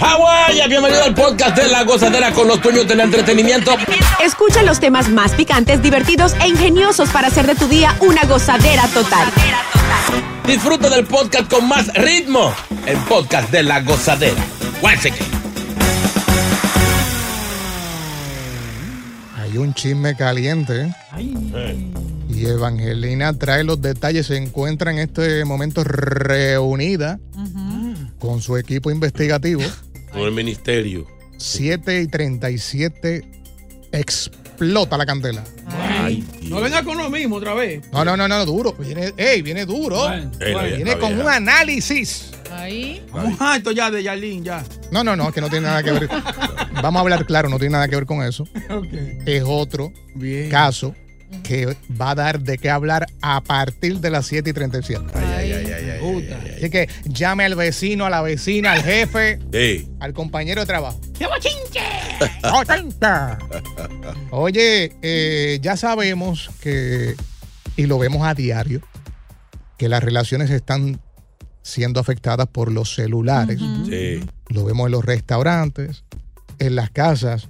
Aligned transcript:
Hawái, 0.00 0.66
bienvenido 0.66 1.04
al 1.04 1.14
podcast 1.14 1.54
de 1.58 1.68
La 1.68 1.84
Gozadera 1.84 2.32
con 2.32 2.48
los 2.48 2.62
dueños 2.62 2.88
del 2.88 3.00
entretenimiento. 3.00 3.72
Escucha 4.24 4.62
los 4.62 4.80
temas 4.80 5.10
más 5.10 5.32
picantes, 5.32 5.82
divertidos 5.82 6.32
e 6.42 6.48
ingeniosos 6.48 7.10
para 7.10 7.28
hacer 7.28 7.46
de 7.46 7.54
tu 7.54 7.68
día 7.68 7.94
una 8.00 8.22
gozadera 8.24 8.88
total. 8.94 9.28
Disfruta 10.46 10.88
del 10.88 11.04
podcast 11.04 11.50
con 11.52 11.68
más 11.68 11.92
ritmo. 11.92 12.50
El 12.86 12.96
podcast 13.00 13.50
de 13.50 13.62
La 13.62 13.82
Gozadera. 13.82 14.42
Hay 19.36 19.58
un 19.58 19.74
chisme 19.74 20.16
caliente. 20.16 20.94
Y 22.30 22.46
Evangelina 22.46 23.34
trae 23.34 23.64
los 23.64 23.82
detalles. 23.82 24.28
Se 24.28 24.38
encuentra 24.38 24.92
en 24.92 24.98
este 24.98 25.44
momento 25.44 25.84
reunida 25.84 27.18
con 28.18 28.40
su 28.40 28.56
equipo 28.56 28.90
investigativo. 28.90 29.60
Con 30.12 30.22
el 30.22 30.32
ministerio. 30.32 31.06
7 31.38 32.02
y 32.02 32.06
37 32.06 33.24
explota 33.92 34.96
la 34.96 35.06
candela. 35.06 35.44
Ay, 35.66 36.24
No 36.42 36.60
venga 36.60 36.82
con 36.82 36.98
lo 36.98 37.08
mismo 37.10 37.36
otra 37.36 37.54
vez. 37.54 37.82
No, 37.92 38.04
no, 38.04 38.16
no, 38.16 38.28
no, 38.28 38.44
duro. 38.44 38.72
Viene, 38.74 39.12
ey, 39.16 39.42
viene 39.42 39.64
duro. 39.64 40.02
Bueno, 40.08 40.30
viene 40.76 40.98
con 40.98 41.18
un 41.18 41.28
análisis. 41.28 42.30
Ahí. 42.52 43.04
Vamos 43.12 43.40
alto 43.40 43.70
ya 43.70 43.90
de 43.90 44.02
Yarlín, 44.02 44.44
ya. 44.44 44.64
No, 44.90 45.04
no, 45.04 45.14
no, 45.16 45.32
que 45.32 45.40
no 45.40 45.48
tiene 45.48 45.68
nada 45.68 45.82
que 45.82 45.92
ver. 45.92 46.08
Vamos 46.82 46.98
a 46.98 47.00
hablar 47.02 47.24
claro, 47.24 47.48
no 47.48 47.58
tiene 47.58 47.72
nada 47.72 47.88
que 47.88 47.94
ver 47.96 48.06
con 48.06 48.22
eso. 48.22 48.46
Es 49.26 49.42
otro 49.46 49.92
Bien. 50.14 50.50
caso 50.50 50.94
que 51.44 51.76
va 52.00 52.10
a 52.10 52.14
dar 52.16 52.40
de 52.40 52.58
qué 52.58 52.68
hablar 52.70 53.06
a 53.22 53.40
partir 53.40 54.00
de 54.00 54.10
las 54.10 54.26
7 54.26 54.50
y 54.50 54.52
37. 54.52 55.04
Ay, 56.28 56.40
ay. 56.44 56.54
Así 56.56 56.70
que 56.70 56.88
llame 57.04 57.44
al 57.44 57.54
vecino, 57.54 58.06
a 58.06 58.10
la 58.10 58.22
vecina, 58.22 58.72
al 58.72 58.82
jefe, 58.82 59.38
al 60.00 60.12
compañero 60.12 60.60
de 60.60 60.66
trabajo. 60.66 61.00
¡Qué 61.18 61.26
bochinche! 61.26 61.80
¡Ochenta! 62.52 63.38
Oye, 64.30 64.92
eh, 65.02 65.58
ya 65.62 65.76
sabemos 65.76 66.50
que, 66.60 67.14
y 67.76 67.86
lo 67.86 67.98
vemos 67.98 68.26
a 68.26 68.34
diario, 68.34 68.80
que 69.76 69.88
las 69.88 70.02
relaciones 70.02 70.50
están 70.50 71.00
siendo 71.62 72.00
afectadas 72.00 72.46
por 72.46 72.70
los 72.70 72.94
celulares. 72.94 73.60
sí. 73.86 74.24
Lo 74.48 74.64
vemos 74.64 74.86
en 74.86 74.92
los 74.92 75.04
restaurantes, 75.04 76.04
en 76.58 76.74
las 76.74 76.90
casas. 76.90 77.48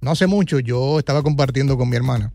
No 0.00 0.10
hace 0.10 0.26
mucho 0.26 0.60
yo 0.60 0.98
estaba 0.98 1.22
compartiendo 1.22 1.78
con 1.78 1.88
mi 1.88 1.96
hermana 1.96 2.32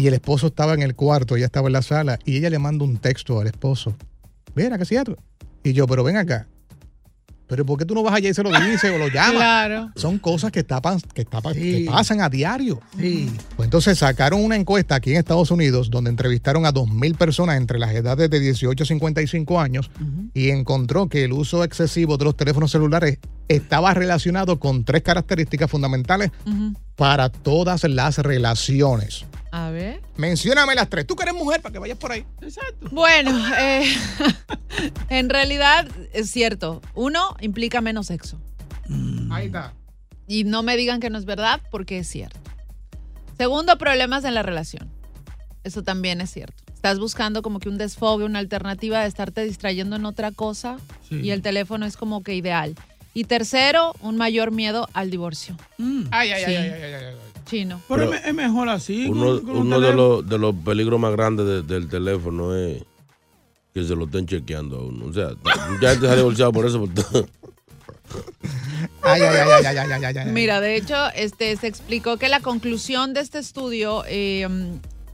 y 0.00 0.06
el 0.06 0.14
esposo 0.14 0.46
estaba 0.48 0.74
en 0.74 0.82
el 0.82 0.94
cuarto, 0.94 1.36
ella 1.36 1.46
estaba 1.46 1.66
en 1.68 1.72
la 1.72 1.82
sala 1.82 2.18
y 2.24 2.36
ella 2.36 2.50
le 2.50 2.58
manda 2.58 2.84
un 2.84 2.98
texto 2.98 3.40
al 3.40 3.46
esposo. 3.48 3.94
Mira, 4.54 4.76
es 4.76 4.88
cierto. 4.88 5.16
Y 5.64 5.72
yo, 5.72 5.86
pero 5.86 6.04
ven 6.04 6.16
acá. 6.16 6.46
Pero 7.48 7.64
¿por 7.64 7.78
qué 7.78 7.86
tú 7.86 7.94
no 7.94 8.02
vas 8.02 8.12
allá 8.14 8.28
y 8.28 8.34
se 8.34 8.42
lo 8.42 8.50
dices 8.50 8.92
o 8.94 8.98
lo 8.98 9.08
llamas? 9.08 9.32
Claro. 9.32 9.90
Son 9.96 10.18
cosas 10.18 10.52
que, 10.52 10.62
tapan, 10.64 11.00
que, 11.14 11.24
tapan- 11.24 11.54
Sí. 11.54 11.84
que 11.86 11.90
pasan 11.90 12.20
a 12.20 12.28
diario. 12.28 12.78
Sí. 12.98 13.30
Pues 13.56 13.66
entonces 13.66 13.98
sacaron 13.98 14.44
una 14.44 14.54
encuesta 14.54 14.96
aquí 14.96 15.12
en 15.12 15.16
Estados 15.16 15.50
Unidos 15.50 15.88
donde 15.90 16.10
entrevistaron 16.10 16.66
a 16.66 16.72
2.000 16.74 17.16
personas 17.16 17.56
entre 17.56 17.78
las 17.78 17.92
edades 17.94 18.28
de 18.28 18.38
18 18.38 18.84
a 18.84 18.86
55 18.86 19.60
años 19.60 19.90
y 20.34 20.50
encontró 20.50 21.08
que 21.08 21.24
el 21.24 21.32
uso 21.32 21.64
excesivo 21.64 22.18
de 22.18 22.26
los 22.26 22.36
teléfonos 22.36 22.70
celulares 22.70 23.18
estaba 23.48 23.94
relacionado 23.94 24.60
con 24.60 24.84
tres 24.84 25.02
características 25.02 25.70
fundamentales 25.70 26.30
para 26.96 27.30
todas 27.30 27.82
las 27.84 28.18
relaciones. 28.18 29.24
A 29.50 29.70
ver. 29.70 30.00
Mencióname 30.16 30.74
las 30.74 30.88
tres. 30.88 31.06
Tú 31.06 31.16
que 31.16 31.22
eres 31.22 31.34
mujer 31.34 31.60
para 31.62 31.72
que 31.72 31.78
vayas 31.78 31.98
por 31.98 32.12
ahí. 32.12 32.24
Exacto. 32.42 32.88
Bueno, 32.90 33.30
eh, 33.58 33.84
en 35.08 35.28
realidad 35.30 35.88
es 36.12 36.30
cierto. 36.30 36.80
Uno 36.94 37.36
implica 37.40 37.80
menos 37.80 38.06
sexo. 38.08 38.40
Ahí 39.30 39.46
está. 39.46 39.72
Y 40.26 40.44
no 40.44 40.62
me 40.62 40.76
digan 40.76 41.00
que 41.00 41.10
no 41.10 41.18
es 41.18 41.24
verdad 41.24 41.60
porque 41.70 41.98
es 41.98 42.08
cierto. 42.08 42.38
Segundo, 43.36 43.78
problemas 43.78 44.24
en 44.24 44.34
la 44.34 44.42
relación. 44.42 44.90
Eso 45.64 45.82
también 45.82 46.20
es 46.20 46.30
cierto. 46.30 46.62
Estás 46.74 46.98
buscando 46.98 47.42
como 47.42 47.58
que 47.60 47.68
un 47.68 47.78
desfogue, 47.78 48.24
una 48.24 48.38
alternativa 48.38 49.00
de 49.00 49.08
estarte 49.08 49.44
distrayendo 49.44 49.96
en 49.96 50.06
otra 50.06 50.30
cosa 50.32 50.78
Sí. 51.08 51.16
y 51.22 51.30
el 51.30 51.42
teléfono 51.42 51.86
es 51.86 51.96
como 51.96 52.22
que 52.22 52.34
ideal. 52.34 52.74
Y 53.14 53.24
tercero, 53.24 53.94
un 54.00 54.16
mayor 54.16 54.50
miedo 54.52 54.88
al 54.92 55.10
divorcio. 55.10 55.56
Ay, 56.10 56.30
ay, 56.30 56.44
Sí. 56.44 56.50
ay, 56.50 56.56
ay, 56.56 56.70
ay, 56.70 56.82
ay, 56.82 56.94
ay, 56.94 57.04
ay 57.06 57.14
chino. 57.48 57.80
Pero, 57.88 58.10
Pero 58.10 58.24
es 58.24 58.34
mejor 58.34 58.68
así. 58.68 59.06
Uno, 59.08 59.38
de, 59.80 59.92
los, 59.94 60.28
de 60.28 60.38
los 60.38 60.54
peligros 60.54 61.00
más 61.00 61.12
grandes 61.12 61.66
del 61.66 61.88
teléfono 61.88 62.54
es 62.54 62.82
que 63.74 63.84
se 63.84 63.94
lo 63.96 64.04
estén 64.04 64.26
chequeando 64.26 64.76
a 64.78 64.82
uno. 64.82 65.06
O 65.06 65.12
sea, 65.12 65.30
ya 65.80 65.98
te 65.98 66.08
ha 66.08 66.16
divorciado 66.16 66.52
por 66.52 66.66
eso. 66.66 66.86
Mira, 70.26 70.60
de 70.60 70.76
hecho, 70.76 70.94
este, 71.14 71.56
se 71.56 71.66
explicó 71.66 72.16
que 72.16 72.28
la 72.28 72.40
conclusión 72.40 73.14
de 73.14 73.20
este 73.20 73.38
estudio 73.38 74.04
eh, 74.06 74.46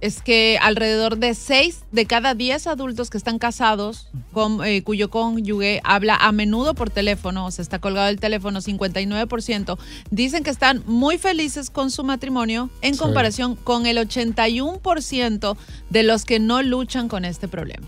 es 0.05 0.21
que 0.21 0.59
alrededor 0.61 1.17
de 1.17 1.33
6 1.35 1.81
de 1.91 2.05
cada 2.05 2.35
10 2.35 2.67
adultos 2.67 3.09
que 3.09 3.17
están 3.17 3.39
casados, 3.39 4.09
con, 4.35 4.63
eh, 4.63 4.83
cuyo 4.83 5.09
cónyuge 5.09 5.81
habla 5.83 6.15
a 6.17 6.31
menudo 6.31 6.75
por 6.75 6.91
teléfono, 6.91 7.47
o 7.47 7.51
sea, 7.51 7.63
está 7.63 7.79
colgado 7.79 8.09
el 8.09 8.21
teléfono, 8.21 8.61
59%, 8.61 9.79
dicen 10.11 10.45
que 10.45 10.51
están 10.51 10.83
muy 10.87 11.17
felices 11.17 11.71
con 11.71 11.91
su 11.91 12.05
matrimonio 12.05 12.69
en 12.83 12.95
Sí. 12.95 13.01
comparación 13.01 13.57
con 13.57 13.87
el 13.87 13.97
81% 13.97 15.57
de 15.89 16.03
los 16.03 16.27
que 16.27 16.39
no 16.39 16.63
luchan 16.63 17.09
con 17.09 17.25
este 17.25 17.49
problema. 17.49 17.87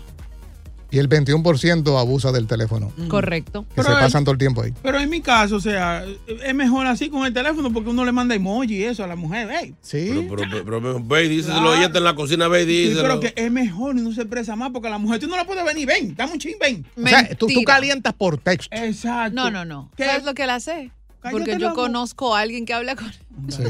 Y 0.89 0.99
el 0.99 1.09
21% 1.09 1.99
abusa 1.99 2.31
del 2.31 2.47
teléfono. 2.47 2.91
Correcto. 3.09 3.63
Que 3.63 3.75
Pero 3.75 3.87
se 3.89 3.93
es- 3.93 3.99
pasan 3.99 4.23
todo 4.23 4.31
el 4.33 4.37
tiempo 4.37 4.61
ahí. 4.61 4.73
Pero 4.81 4.99
en 4.99 5.09
mi 5.09 5.21
caso, 5.21 5.57
o 5.57 5.59
sea, 5.59 6.05
es 6.45 6.55
mejor 6.55 6.87
así 6.87 7.09
con 7.09 7.25
el 7.25 7.33
teléfono 7.33 7.73
porque 7.73 7.89
uno 7.89 8.05
le 8.05 8.11
manda 8.13 8.35
emoji 8.35 8.77
y 8.77 8.83
eso 8.83 9.03
a 9.03 9.07
la 9.07 9.15
mujer. 9.17 9.49
Ey, 9.51 9.75
Sí. 9.81 10.09
Pero, 10.29 10.35
pero, 10.49 10.63
pero, 10.65 10.81
pero, 10.81 11.03
ve 11.03 11.25
y 11.25 11.29
díselo, 11.29 11.73
ella 11.75 11.87
está 11.87 11.97
en 11.97 12.03
la 12.05 12.15
cocina, 12.15 12.47
ve 12.47 12.63
y 12.63 12.65
sí, 12.65 12.71
díselo. 12.89 13.01
pero 13.01 13.19
que 13.19 13.33
es 13.35 13.51
mejor 13.51 13.97
y 13.97 14.01
no 14.01 14.13
se 14.13 14.21
expresa 14.21 14.55
más 14.55 14.71
porque 14.71 14.89
la 14.89 14.97
mujer, 14.97 15.19
tú 15.19 15.27
no 15.27 15.35
la 15.35 15.45
puedes 15.45 15.65
venir, 15.65 15.85
ven, 15.87 16.15
dame 16.15 16.33
un 16.33 16.39
chin, 16.39 16.55
ven. 16.59 16.85
O 16.95 17.07
sea, 17.07 17.27
tú, 17.29 17.35
tú 17.35 17.47
Mentira. 17.47 17.73
calientas 17.73 18.13
por 18.13 18.37
texto. 18.37 18.75
Exacto. 18.75 19.35
No, 19.35 19.51
no, 19.51 19.65
no. 19.65 19.91
¿Qué? 19.97 20.05
¿Sabes 20.05 20.23
lo 20.23 20.33
que 20.33 20.43
él 20.43 20.49
hace? 20.51 20.91
Porque 21.29 21.53
la 21.53 21.57
yo 21.57 21.73
conozco 21.73 22.33
a 22.35 22.39
alguien 22.39 22.65
que 22.65 22.73
habla 22.73 22.95
con... 22.95 23.11
Sí. 23.49 23.63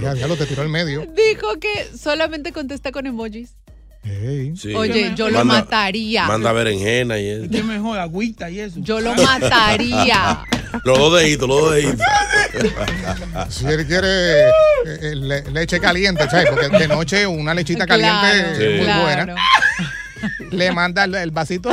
Ya, 0.00 0.14
ya 0.14 0.26
lo 0.26 0.36
te 0.36 0.46
tiró 0.46 0.62
al 0.62 0.70
medio. 0.70 1.00
Dijo 1.02 1.58
que 1.60 1.68
solamente 1.96 2.52
contesta 2.52 2.92
con 2.92 3.06
emojis. 3.06 3.56
Sí. 4.04 4.74
Oye, 4.74 5.12
yo 5.16 5.30
lo 5.30 5.38
Manda- 5.44 5.54
mataría. 5.62 6.26
Manda 6.26 6.52
berenjena 6.52 7.18
y 7.18 7.28
eso. 7.28 7.46
¿Qué 7.50 7.62
mejor? 7.62 7.98
Agüita 7.98 8.50
y 8.50 8.60
eso. 8.60 8.76
Yo 8.80 9.00
lo 9.00 9.14
mataría. 9.14 10.44
Los 10.84 10.98
dos 10.98 11.20
deditos, 11.20 11.48
los 11.48 11.60
dos 11.60 11.74
deditos. 11.74 12.04
Si 13.48 13.64
él 13.64 13.86
quiere 13.86 14.48
eh, 14.48 14.50
eh, 14.84 15.14
le- 15.14 15.42
leche 15.52 15.78
caliente, 15.78 16.28
¿sabes? 16.28 16.50
Porque 16.50 16.68
de 16.76 16.88
noche 16.88 17.26
una 17.28 17.54
lechita 17.54 17.86
caliente 17.86 18.18
Claro, 18.18 18.58
es 18.60 18.76
muy 18.76 18.84
claro. 18.84 19.02
buena. 19.04 19.34
Le 20.50 20.72
manda 20.72 21.04
el, 21.04 21.14
el 21.14 21.30
vasito. 21.30 21.70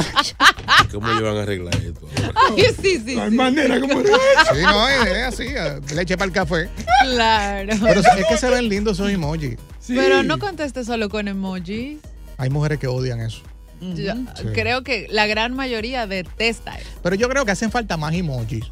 ¿Cómo 0.92 1.10
ellos 1.10 1.24
van 1.24 1.38
a 1.38 1.42
arreglar 1.42 1.76
esto? 1.78 2.08
Ay, 2.36 2.64
sí, 2.80 3.00
sí, 3.00 3.04
sí. 3.08 3.16
manera 3.32 3.80
como 3.80 4.02
Sí, 4.02 4.62
no, 4.62 4.88
es, 4.90 5.08
es 5.08 5.24
así. 5.24 5.44
eh, 5.48 5.80
Leche 5.96 6.16
para 6.16 6.28
el 6.28 6.32
café. 6.34 6.70
Claro. 7.04 7.74
Pero 7.82 8.02
es 8.02 8.26
que 8.30 8.38
se 8.38 8.50
ven 8.52 8.70
lindos 8.70 9.00
esos 9.00 9.10
emojis. 9.10 9.58
Pero 9.88 10.22
no 10.22 10.38
conteste 10.38 10.84
solo 10.86 11.10
con 11.10 11.28
emojis. 11.28 11.98
Hay 12.42 12.50
mujeres 12.50 12.80
que 12.80 12.88
odian 12.88 13.20
eso. 13.20 13.44
Yo 13.82 14.14
Sí. 14.14 14.46
Creo 14.54 14.84
que 14.84 15.08
la 15.10 15.26
gran 15.26 15.56
mayoría 15.56 16.06
detesta 16.06 16.78
eso. 16.78 16.88
Pero 17.02 17.16
yo 17.16 17.28
creo 17.30 17.46
que 17.46 17.52
hacen 17.52 17.72
falta 17.72 17.98
más 17.98 18.14
emojis. 18.14 18.64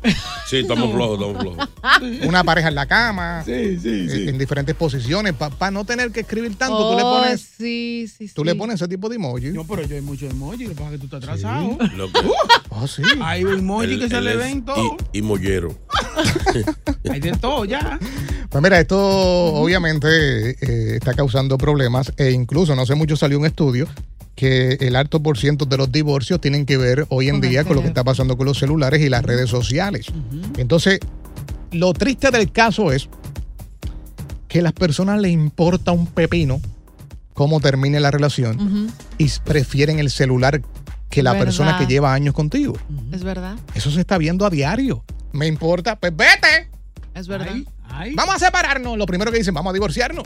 Sí, 0.47 0.57
estamos 0.57 0.91
flojos, 0.91 1.19
estamos 1.19 1.41
flojos. 1.41 1.69
Una 2.27 2.44
pareja 2.44 2.67
en 2.69 2.75
la 2.75 2.85
cama. 2.85 3.41
Sí, 3.44 3.79
sí, 3.79 4.07
eh, 4.09 4.29
En 4.29 4.38
diferentes 4.38 4.75
posiciones. 4.75 5.33
Para 5.33 5.71
no 5.71 5.83
tener 5.83 6.11
que 6.11 6.19
escribir 6.21 6.56
tanto, 6.57 6.91
tú 6.91 6.95
le 6.97 7.03
Oh, 7.03 7.19
pones, 7.21 7.41
sí, 7.57 8.07
sí, 8.15 8.29
tú 8.33 8.44
le 8.45 8.53
pones 8.56 8.75
ese 8.75 8.88
tipo 8.88 9.09
de 9.09 9.15
emojis. 9.15 9.51
No, 9.53 9.65
pero 9.65 9.81
yo 9.83 9.95
hay 9.95 10.01
muchos 10.01 10.29
emojis, 10.29 10.67
lo 10.69 10.69
que 10.69 10.75
pasa 10.75 10.94
es 10.94 11.01
que 11.01 11.07
tú 11.07 11.15
estás 11.15 11.23
atrasado. 11.23 11.77
Loco. 11.95 12.19
Oh, 12.71 12.88
sí. 12.88 13.01
Hay 13.21 13.41
emojis 13.41 13.97
que 14.00 14.07
se 14.09 14.21
le 14.21 14.35
ven 14.35 14.63
todo. 14.63 14.95
Y, 15.12 15.17
y 15.17 15.21
mollero. 15.23 15.75
Hay 17.12 17.19
de 17.19 17.31
todo 17.33 17.65
ya. 17.65 17.97
Pues 18.50 18.63
mira, 18.63 18.79
esto 18.79 18.95
obviamente 19.00 20.51
eh, 20.51 20.95
está 20.95 21.13
causando 21.15 21.57
problemas 21.57 22.13
e 22.17 22.29
incluso, 22.31 22.75
no 22.75 22.85
sé 22.85 22.94
mucho, 22.95 23.15
salió 23.15 23.39
un 23.39 23.45
estudio 23.47 23.88
que 24.39 24.77
el 24.80 24.95
alto 24.95 25.21
por 25.21 25.38
ciento 25.38 25.65
de 25.65 25.75
los 25.75 25.91
divorcios 25.91 26.39
tienen 26.39 26.65
que 26.65 26.77
ver 26.77 27.06
hoy 27.09 27.27
en 27.27 27.41
Con 27.41 27.50
día 27.50 27.65
con 27.65 27.75
lo 27.75 27.81
que 27.81 27.89
está 27.89 28.06
pasando 28.06 28.38
con 28.38 28.45
los 28.45 28.57
celulares 28.57 29.01
y 29.01 29.09
las 29.09 29.21
redes 29.21 29.50
sociales. 29.50 30.06
Entonces, 30.56 31.00
lo 31.74 31.91
triste 31.91 32.31
del 32.31 32.50
caso 32.50 32.94
es 32.94 33.09
que 34.47 34.59
a 34.59 34.62
las 34.62 34.71
personas 34.71 35.19
les 35.19 35.33
importa 35.33 35.91
un 35.91 36.07
pepino 36.07 36.62
cómo 37.33 37.59
termine 37.59 38.00
la 38.00 38.12
relación 38.12 38.89
y 39.18 39.30
prefieren 39.44 40.00
el 40.00 40.09
celular 40.09 40.62
que 41.09 41.21
la 41.21 41.33
Verdad. 41.33 41.45
persona 41.45 41.77
que 41.77 41.86
lleva 41.86 42.13
años 42.13 42.33
contigo. 42.33 42.77
Es 43.12 43.25
verdad, 43.25 43.57
Eso 43.75 43.91
se 43.91 44.00
está 44.00 44.18
viendo 44.18 44.45
a 44.45 44.50
diario. 44.50 45.03
Me 45.33 45.47
importa, 45.47 46.00
pues 46.00 46.15
vete. 46.15 46.69
es 47.13 47.27
verdad. 47.27 47.50
Ay, 47.51 47.65
ay. 47.89 48.15
Vamos 48.15 48.36
a 48.36 48.39
separarnos. 48.39 48.97
Lo 48.97 49.06
primero 49.06 49.33
que 49.33 49.39
dicen, 49.39 49.53
vamos 49.53 49.71
a 49.71 49.74
divorciarnos. 49.74 50.24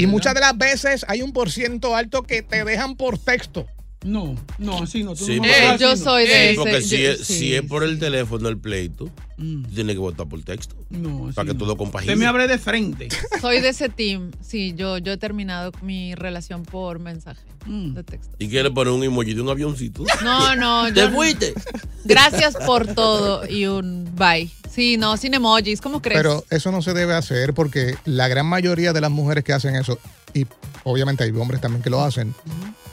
Y 0.00 0.06
muchas 0.06 0.32
de 0.32 0.40
las 0.40 0.56
veces 0.56 1.04
hay 1.08 1.20
un 1.20 1.34
por 1.34 1.50
ciento 1.50 1.94
alto 1.94 2.22
que 2.22 2.40
te 2.40 2.64
dejan 2.64 2.96
por 2.96 3.18
texto. 3.18 3.66
No, 4.02 4.34
no, 4.58 4.82
así 4.82 5.04
no. 5.04 5.14
Tú 5.14 5.26
Sí, 5.26 5.36
no 5.36 5.42
porque- 5.42 5.76
yo 5.78 5.90
no. 5.90 5.96
soy 5.96 6.22
de 6.26 6.28
Sí, 6.32 6.40
ese. 6.48 6.56
porque 6.56 6.80
si, 6.80 7.02
yo- 7.02 7.10
es, 7.10 7.18
sí, 7.20 7.34
si 7.38 7.54
es 7.54 7.62
por 7.62 7.84
el 7.84 7.94
sí. 7.94 8.00
teléfono 8.00 8.48
el 8.48 8.56
pleito, 8.56 9.10
Mm. 9.36 9.64
tiene 9.74 9.92
que 9.92 9.98
votar 9.98 10.26
por 10.26 10.42
texto. 10.42 10.74
No, 10.88 11.30
Para 11.34 11.46
que 11.48 11.52
no. 11.52 11.58
todo 11.60 11.76
compagine. 11.76 12.12
Usted 12.14 12.18
me 12.22 12.26
abre 12.26 12.46
de 12.48 12.56
frente. 12.58 13.08
Soy 13.42 13.60
de 13.60 13.68
ese 13.70 13.88
team. 13.90 14.30
Sí, 14.40 14.74
yo, 14.74 14.96
yo 14.98 15.12
he 15.12 15.16
terminado 15.18 15.72
mi 15.82 16.14
relación 16.14 16.62
por 16.62 16.98
mensaje 16.98 17.42
Mm. 17.66 17.92
de 17.94 18.02
texto. 18.02 18.34
¿Y 18.38 18.48
quiere 18.48 18.70
poner 18.70 18.92
un 18.94 19.04
emoji 19.04 19.34
de 19.34 19.42
un 19.42 19.50
avioncito? 19.50 20.04
No, 20.24 20.56
no, 20.56 20.86
¿Te 20.94 21.00
yo. 21.00 21.10
fuiste? 21.10 21.52
Gracias 22.04 22.56
por 22.64 22.86
todo 22.94 23.46
y 23.46 23.66
un 23.66 24.10
bye. 24.16 24.50
Sí, 24.70 24.96
no, 24.96 25.16
sin 25.18 25.34
emojis. 25.34 25.80
¿Cómo 25.82 26.00
crees? 26.00 26.18
Pero 26.18 26.44
eso 26.48 26.72
no 26.72 26.80
se 26.80 26.94
debe 26.94 27.12
hacer 27.14 27.52
porque 27.52 27.96
la 28.06 28.28
gran 28.28 28.46
mayoría 28.46 28.94
de 28.94 29.00
las 29.02 29.10
mujeres 29.10 29.44
que 29.44 29.52
hacen 29.52 29.74
eso, 29.76 29.98
y 30.32 30.46
obviamente 30.84 31.24
hay 31.24 31.30
hombres 31.32 31.60
también 31.60 31.82
que 31.82 31.90
lo 31.90 32.02
hacen, 32.02 32.34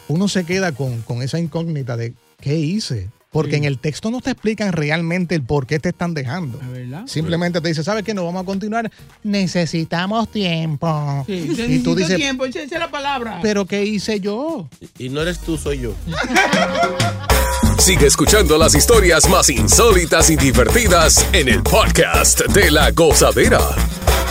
uno 0.08 0.28
se 0.28 0.44
queda 0.46 0.72
con, 0.72 1.02
con 1.02 1.22
esa 1.22 1.40
incógnita 1.40 1.98
de 1.98 2.14
¿qué 2.42 2.56
hice? 2.56 3.10
Porque 3.30 3.52
Sí. 3.52 3.58
en 3.58 3.64
el 3.66 3.78
texto 3.78 4.10
no 4.10 4.22
te 4.22 4.32
explican 4.32 4.72
realmente 4.72 5.36
el 5.36 5.44
por 5.44 5.68
qué 5.68 5.80
te 5.80 5.90
están 5.90 6.14
dejando. 6.14 6.60
Simplemente 7.08 7.60
te 7.62 7.68
dice, 7.68 7.84
¿sabes 7.84 8.04
qué? 8.04 8.14
No 8.14 8.24
vamos 8.26 8.42
a 8.42 8.46
continuar. 8.46 8.90
Necesitamos 9.22 10.32
tiempo. 10.32 11.24
Sí, 11.28 11.34
y 11.34 11.46
tú 11.48 11.54
necesito 11.54 11.96
dices, 11.96 12.16
tiempo, 12.16 12.46
esa 12.46 12.62
esa 12.62 12.76
es 12.76 12.80
la 12.82 12.90
palabra. 12.90 13.40
¿pero 13.42 13.66
qué 13.66 13.84
hice 13.86 14.20
yo? 14.22 14.70
Y 14.98 15.10
no 15.10 15.22
eres 15.22 15.40
tú, 15.40 15.58
soy 15.58 15.80
yo. 15.82 15.94
Sigue 17.80 18.08
escuchando 18.08 18.58
las 18.58 18.74
historias 18.76 19.30
más 19.30 19.50
insólitas 19.50 20.30
y 20.30 20.36
divertidas 20.36 21.26
en 21.34 21.48
el 21.50 21.62
podcast 21.64 22.42
de 22.48 22.72
la 22.72 22.92
gozadera. 22.92 23.60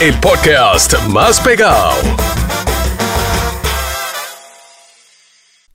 El 0.00 0.18
podcast 0.20 0.94
más 1.08 1.38
pegado. 1.40 1.92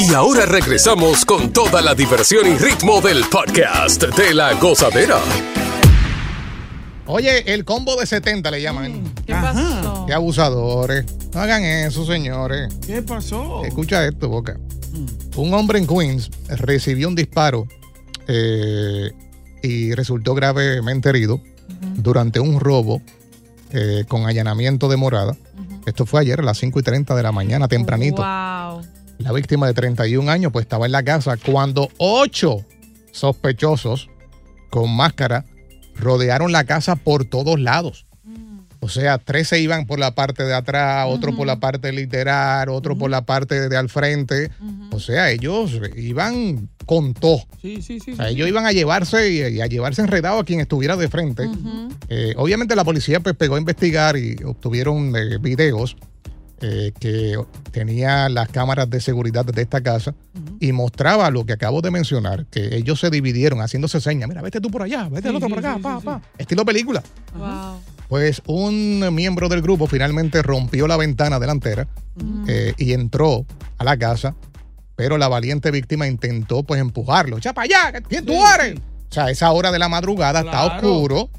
Y 0.00 0.14
ahora 0.14 0.46
regresamos 0.46 1.24
con 1.24 1.52
toda 1.52 1.82
la 1.82 1.92
diversión 1.92 2.46
y 2.46 2.56
ritmo 2.56 3.00
del 3.00 3.24
podcast 3.30 4.04
de 4.16 4.32
la 4.32 4.54
gozadera. 4.54 5.18
Oye, 7.06 7.52
el 7.52 7.64
combo 7.64 7.96
de 7.96 8.06
70 8.06 8.48
le 8.52 8.62
llaman. 8.62 9.02
¿Qué 9.26 9.32
pasó? 9.32 10.06
Qué 10.06 10.14
abusadores. 10.14 11.04
No 11.34 11.40
hagan 11.40 11.64
eso, 11.64 12.06
señores. 12.06 12.72
¿Qué 12.86 13.02
pasó? 13.02 13.64
Escucha 13.64 14.06
esto, 14.06 14.28
Boca. 14.28 14.56
Un 15.34 15.52
hombre 15.52 15.80
en 15.80 15.86
Queens 15.86 16.30
recibió 16.48 17.08
un 17.08 17.16
disparo 17.16 17.66
eh, 18.28 19.10
y 19.62 19.94
resultó 19.94 20.34
gravemente 20.34 21.08
herido 21.08 21.40
durante 21.96 22.38
un 22.38 22.60
robo 22.60 23.02
eh, 23.72 24.04
con 24.06 24.26
allanamiento 24.26 24.88
de 24.88 24.96
morada. 24.96 25.36
Esto 25.86 26.06
fue 26.06 26.20
ayer 26.20 26.38
a 26.38 26.44
las 26.44 26.58
5 26.58 26.78
y 26.78 26.82
30 26.82 27.16
de 27.16 27.22
la 27.22 27.32
mañana, 27.32 27.66
tempranito. 27.66 28.22
Wow. 28.22 28.97
La 29.18 29.32
víctima 29.32 29.66
de 29.66 29.74
31 29.74 30.30
años 30.30 30.52
pues 30.52 30.64
estaba 30.64 30.86
en 30.86 30.92
la 30.92 31.02
casa 31.02 31.36
cuando 31.36 31.88
ocho 31.98 32.64
sospechosos 33.12 34.08
con 34.70 34.94
máscara 34.94 35.44
rodearon 35.96 36.52
la 36.52 36.64
casa 36.64 36.96
por 36.96 37.24
todos 37.24 37.58
lados. 37.58 38.06
O 38.80 38.88
sea, 38.88 39.18
tres 39.18 39.48
se 39.48 39.60
iban 39.60 39.86
por 39.86 39.98
la 39.98 40.14
parte 40.14 40.44
de 40.44 40.54
atrás, 40.54 41.06
otro 41.08 41.34
por 41.34 41.46
la 41.46 41.58
parte 41.58 41.90
literal, 41.92 42.68
otro 42.68 42.96
por 42.96 43.10
la 43.10 43.22
parte 43.22 43.68
de 43.68 43.76
al 43.76 43.88
frente. 43.88 44.50
O 44.92 45.00
sea, 45.00 45.30
ellos 45.30 45.72
iban 45.96 46.68
con 46.86 47.12
todo. 47.12 47.42
Sí, 47.60 47.82
sí, 47.82 47.98
sí. 47.98 48.12
O 48.12 48.16
sea, 48.16 48.28
sí, 48.28 48.34
ellos 48.34 48.46
sí. 48.46 48.50
iban 48.50 48.66
a 48.66 48.72
llevarse 48.72 49.32
y, 49.32 49.56
y 49.56 49.60
a 49.60 49.66
llevarse 49.66 50.02
enredado 50.02 50.38
a 50.38 50.44
quien 50.44 50.60
estuviera 50.60 50.96
de 50.96 51.08
frente. 51.08 51.50
Eh, 52.08 52.34
obviamente 52.36 52.76
la 52.76 52.84
policía 52.84 53.18
pues 53.18 53.34
pegó 53.34 53.56
a 53.56 53.58
investigar 53.58 54.16
y 54.16 54.36
obtuvieron 54.44 55.12
eh, 55.16 55.38
videos 55.38 55.96
eh, 56.60 56.92
que 56.98 57.36
tenía 57.70 58.28
las 58.28 58.48
cámaras 58.48 58.90
de 58.90 59.00
seguridad 59.00 59.44
de 59.44 59.62
esta 59.62 59.80
casa 59.80 60.14
y 60.60 60.72
mostraba 60.72 61.30
lo 61.30 61.46
que 61.46 61.52
acabo 61.52 61.80
de 61.80 61.90
mencionar, 61.90 62.46
que 62.46 62.76
ellos 62.76 63.00
se 63.00 63.10
dividieron 63.10 63.60
haciéndose 63.60 64.00
señas. 64.00 64.28
Mira, 64.28 64.42
vete 64.42 64.60
tú 64.60 64.70
por 64.70 64.82
allá, 64.82 65.08
vete 65.08 65.28
el 65.28 65.34
Sí, 65.34 65.36
otro 65.36 65.48
sí, 65.48 65.54
por 65.54 65.58
acá, 65.64 65.76
sí, 65.76 65.82
pa, 65.82 66.00
sí, 66.00 66.06
pa. 66.06 66.22
Estilo 66.36 66.64
película. 66.64 67.02
Wow. 67.36 67.80
Pues 68.08 68.42
un 68.46 69.14
miembro 69.14 69.48
del 69.48 69.62
grupo 69.62 69.86
finalmente 69.86 70.42
rompió 70.42 70.88
la 70.88 70.96
ventana 70.96 71.38
delantera 71.38 71.86
eh, 72.46 72.72
y 72.78 72.92
entró 72.94 73.44
a 73.76 73.84
la 73.84 73.96
casa, 73.98 74.34
pero 74.96 75.18
la 75.18 75.28
valiente 75.28 75.70
víctima 75.70 76.06
intentó 76.06 76.62
pues 76.62 76.80
empujarlo. 76.80 77.36
¡Echa 77.38 77.52
para 77.52 77.64
allá! 77.64 78.00
¿Quién 78.08 78.24
tú 78.24 78.32
eres? 78.54 78.74
sí. 78.74 78.82
O 79.10 79.14
sea, 79.14 79.24
a 79.24 79.30
esa 79.30 79.50
hora 79.52 79.72
de 79.72 79.78
la 79.78 79.88
madrugada 79.88 80.40
está 80.40 80.64
oscuro. 80.64 81.30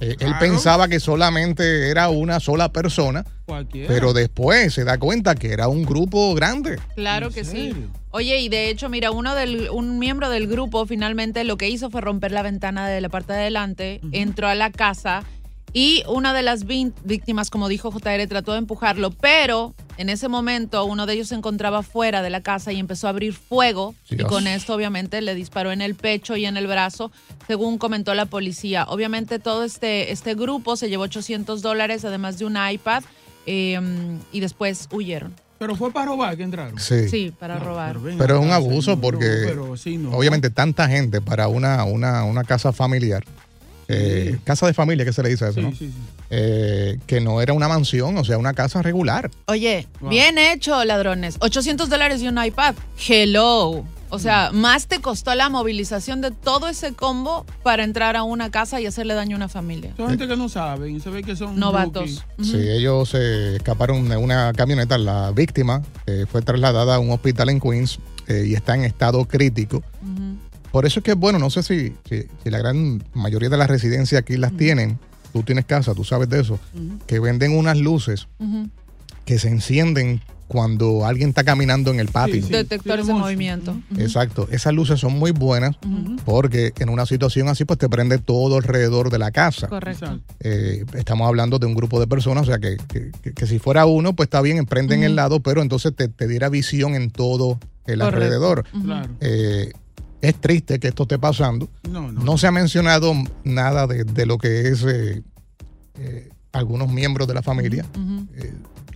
Eh, 0.00 0.16
él 0.18 0.34
pensaba 0.40 0.88
que 0.88 1.00
solamente 1.00 1.88
era 1.90 2.08
una 2.08 2.40
sola 2.40 2.72
persona, 2.72 3.24
Cualquiera. 3.46 3.88
pero 3.88 4.12
después 4.12 4.74
se 4.74 4.84
da 4.84 4.98
cuenta 4.98 5.34
que 5.34 5.52
era 5.52 5.68
un 5.68 5.84
grupo 5.84 6.34
grande. 6.34 6.78
Claro 6.94 7.30
que 7.30 7.44
sí. 7.44 7.74
Oye, 8.10 8.40
y 8.40 8.48
de 8.48 8.70
hecho, 8.70 8.88
mira, 8.88 9.10
uno 9.10 9.34
del, 9.34 9.70
un 9.70 9.98
miembro 9.98 10.30
del 10.30 10.46
grupo 10.46 10.86
finalmente 10.86 11.44
lo 11.44 11.56
que 11.56 11.68
hizo 11.68 11.90
fue 11.90 12.00
romper 12.00 12.32
la 12.32 12.42
ventana 12.42 12.88
de 12.88 13.00
la 13.00 13.08
parte 13.08 13.32
de 13.32 13.40
adelante, 13.40 14.00
entró 14.12 14.48
a 14.48 14.54
la 14.54 14.70
casa 14.70 15.24
y 15.76 16.04
una 16.06 16.32
de 16.32 16.42
las 16.42 16.66
víctimas, 16.66 17.50
como 17.50 17.68
dijo 17.68 17.90
JR, 17.90 18.24
trató 18.28 18.52
de 18.52 18.58
empujarlo, 18.58 19.10
pero 19.10 19.74
en 19.96 20.08
ese 20.08 20.28
momento 20.28 20.84
uno 20.84 21.04
de 21.04 21.14
ellos 21.14 21.28
se 21.28 21.34
encontraba 21.34 21.82
fuera 21.82 22.22
de 22.22 22.30
la 22.30 22.42
casa 22.42 22.72
y 22.72 22.78
empezó 22.78 23.08
a 23.08 23.10
abrir 23.10 23.32
fuego 23.32 23.96
y 24.08 24.22
con 24.22 24.46
esto 24.46 24.72
obviamente 24.72 25.20
le 25.20 25.34
disparó 25.34 25.72
en 25.72 25.82
el 25.82 25.96
pecho 25.96 26.36
y 26.36 26.46
en 26.46 26.56
el 26.56 26.68
brazo, 26.68 27.10
según 27.48 27.78
comentó 27.78 28.14
la 28.14 28.26
policía. 28.26 28.84
Obviamente 28.84 29.40
todo 29.40 29.64
este, 29.64 30.12
este 30.12 30.36
grupo 30.36 30.76
se 30.76 30.88
llevó 30.88 31.02
800 31.02 31.60
dólares, 31.60 32.04
además 32.04 32.38
de 32.38 32.44
un 32.44 32.56
iPad, 32.56 33.02
eh, 33.46 33.80
y 34.30 34.38
después 34.38 34.88
huyeron. 34.92 35.34
Pero 35.58 35.76
fue 35.76 35.92
para 35.92 36.06
robar 36.06 36.36
que 36.36 36.42
entraron. 36.42 36.78
Sí. 36.78 37.08
Sí, 37.08 37.32
para 37.36 37.58
robar. 37.58 37.96
Pero 38.18 38.36
es 38.36 38.44
un 38.44 38.50
abuso 38.50 39.00
porque 39.00 39.42
pero 39.44 39.76
sí, 39.76 39.96
no. 39.98 40.10
obviamente 40.10 40.50
tanta 40.50 40.88
gente 40.88 41.20
para 41.20 41.48
una, 41.48 41.84
una, 41.84 42.24
una 42.24 42.44
casa 42.44 42.72
familiar, 42.72 43.24
eh, 43.88 44.38
casa 44.44 44.66
de 44.66 44.74
familia 44.74 45.04
que 45.04 45.12
se 45.12 45.22
le 45.22 45.28
dice 45.28 45.48
eso, 45.48 45.60
¿no? 45.60 45.70
Sí, 45.70 45.76
sí, 45.78 45.86
sí. 45.88 45.92
Eh, 46.30 46.98
que 47.06 47.20
no 47.20 47.40
era 47.40 47.52
una 47.52 47.68
mansión, 47.68 48.16
o 48.18 48.24
sea, 48.24 48.38
una 48.38 48.54
casa 48.54 48.82
regular. 48.82 49.30
Oye, 49.46 49.86
bien 50.00 50.38
hecho, 50.38 50.84
ladrones. 50.84 51.36
800 51.40 51.88
dólares 51.88 52.22
y 52.22 52.28
un 52.28 52.42
iPad. 52.42 52.74
Hello. 53.06 53.84
O 54.10 54.18
sea, 54.20 54.50
más 54.52 54.86
te 54.86 55.00
costó 55.00 55.34
la 55.34 55.48
movilización 55.48 56.20
de 56.20 56.30
todo 56.30 56.68
ese 56.68 56.92
combo 56.92 57.44
para 57.64 57.82
entrar 57.82 58.14
a 58.14 58.22
una 58.22 58.48
casa 58.50 58.80
y 58.80 58.86
hacerle 58.86 59.14
daño 59.14 59.34
a 59.34 59.38
una 59.38 59.48
familia. 59.48 59.92
Son 59.96 60.08
gente 60.08 60.28
que 60.28 60.36
no 60.36 60.48
saben 60.48 60.94
y 60.94 61.00
se 61.00 61.10
ve 61.10 61.24
que 61.24 61.34
son 61.34 61.58
Novatos. 61.58 62.22
rookies. 62.38 62.48
Sí, 62.48 62.58
ellos 62.60 63.08
se 63.08 63.56
escaparon 63.56 64.08
de 64.08 64.16
una 64.16 64.52
camioneta. 64.52 64.98
La 64.98 65.32
víctima 65.32 65.82
eh, 66.06 66.26
fue 66.30 66.42
trasladada 66.42 66.94
a 66.94 66.98
un 67.00 67.10
hospital 67.10 67.48
en 67.48 67.58
Queens 67.58 67.98
eh, 68.28 68.44
y 68.46 68.54
está 68.54 68.76
en 68.76 68.84
estado 68.84 69.24
crítico. 69.24 69.82
Por 70.74 70.86
eso 70.86 70.98
es 70.98 71.04
que, 71.04 71.12
bueno, 71.14 71.38
no 71.38 71.50
sé 71.50 71.62
si, 71.62 71.92
si- 72.08 72.26
si 72.42 72.50
la 72.50 72.58
gran 72.58 73.00
mayoría 73.14 73.48
de 73.48 73.56
las 73.56 73.68
residencias 73.70 74.20
aquí 74.20 74.36
las 74.36 74.56
tienen. 74.56 74.98
Tú 75.32 75.44
tienes 75.44 75.64
casa, 75.66 75.94
tú 75.94 76.02
sabes 76.02 76.28
de 76.28 76.40
eso. 76.40 76.58
Que 77.06 77.20
venden 77.20 77.56
unas 77.56 77.78
luces 77.78 78.26
que 79.24 79.38
se 79.38 79.48
encienden 79.48 80.20
cuando 80.48 81.06
alguien 81.06 81.28
está 81.28 81.44
caminando 81.44 81.92
en 81.92 82.00
el 82.00 82.08
patio. 82.08 82.44
Detectores 82.46 83.06
de 83.06 83.14
movimiento. 83.14 83.76
Exacto. 83.98 84.48
Esas 84.50 84.74
luces 84.74 84.98
son 84.98 85.12
muy 85.16 85.30
buenas 85.30 85.76
porque 86.24 86.72
en 86.80 86.88
una 86.88 87.06
situación 87.06 87.48
así, 87.48 87.64
pues 87.64 87.78
te 87.78 87.88
prende 87.88 88.18
todo 88.18 88.56
alrededor 88.56 89.10
de 89.10 89.18
la 89.18 89.30
casa. 89.30 89.68
Correcto. 89.68 90.20
Eh, 90.40 90.84
estamos 90.94 91.28
hablando 91.28 91.60
de 91.60 91.66
un 91.66 91.74
grupo 91.76 92.00
de 92.00 92.06
personas, 92.08 92.42
o 92.42 92.46
sea 92.46 92.58
que, 92.58 92.76
que- 92.88 93.12
que- 93.22 93.32
que 93.32 93.46
si 93.46 93.60
fuera 93.60 93.86
uno, 93.86 94.14
pues 94.16 94.26
está 94.26 94.40
bien, 94.40 94.66
prende 94.66 94.96
en 94.96 95.04
el 95.04 95.14
lado, 95.14 95.38
pero 95.40 95.62
entonces 95.62 95.94
te, 95.94 96.08
te 96.08 96.26
diera 96.26 96.48
visión 96.48 96.96
en 96.96 97.10
todo 97.12 97.58
el 97.86 98.00
Correcto. 98.00 98.16
alrededor. 98.16 98.64
Claro. 98.84 99.10
Eh, 99.20 99.72
es 100.28 100.40
triste 100.40 100.78
que 100.78 100.88
esto 100.88 101.02
esté 101.04 101.18
pasando. 101.18 101.68
No, 101.90 102.10
no. 102.12 102.38
se 102.38 102.46
ha 102.46 102.50
mencionado 102.52 103.12
nada 103.44 103.86
de, 103.86 104.04
de 104.04 104.26
lo 104.26 104.38
que 104.38 104.68
es 104.68 104.82
eh, 104.84 105.22
eh, 105.98 106.28
algunos 106.52 106.88
miembros 106.90 107.28
de 107.28 107.34
la 107.34 107.42
familia. 107.42 107.84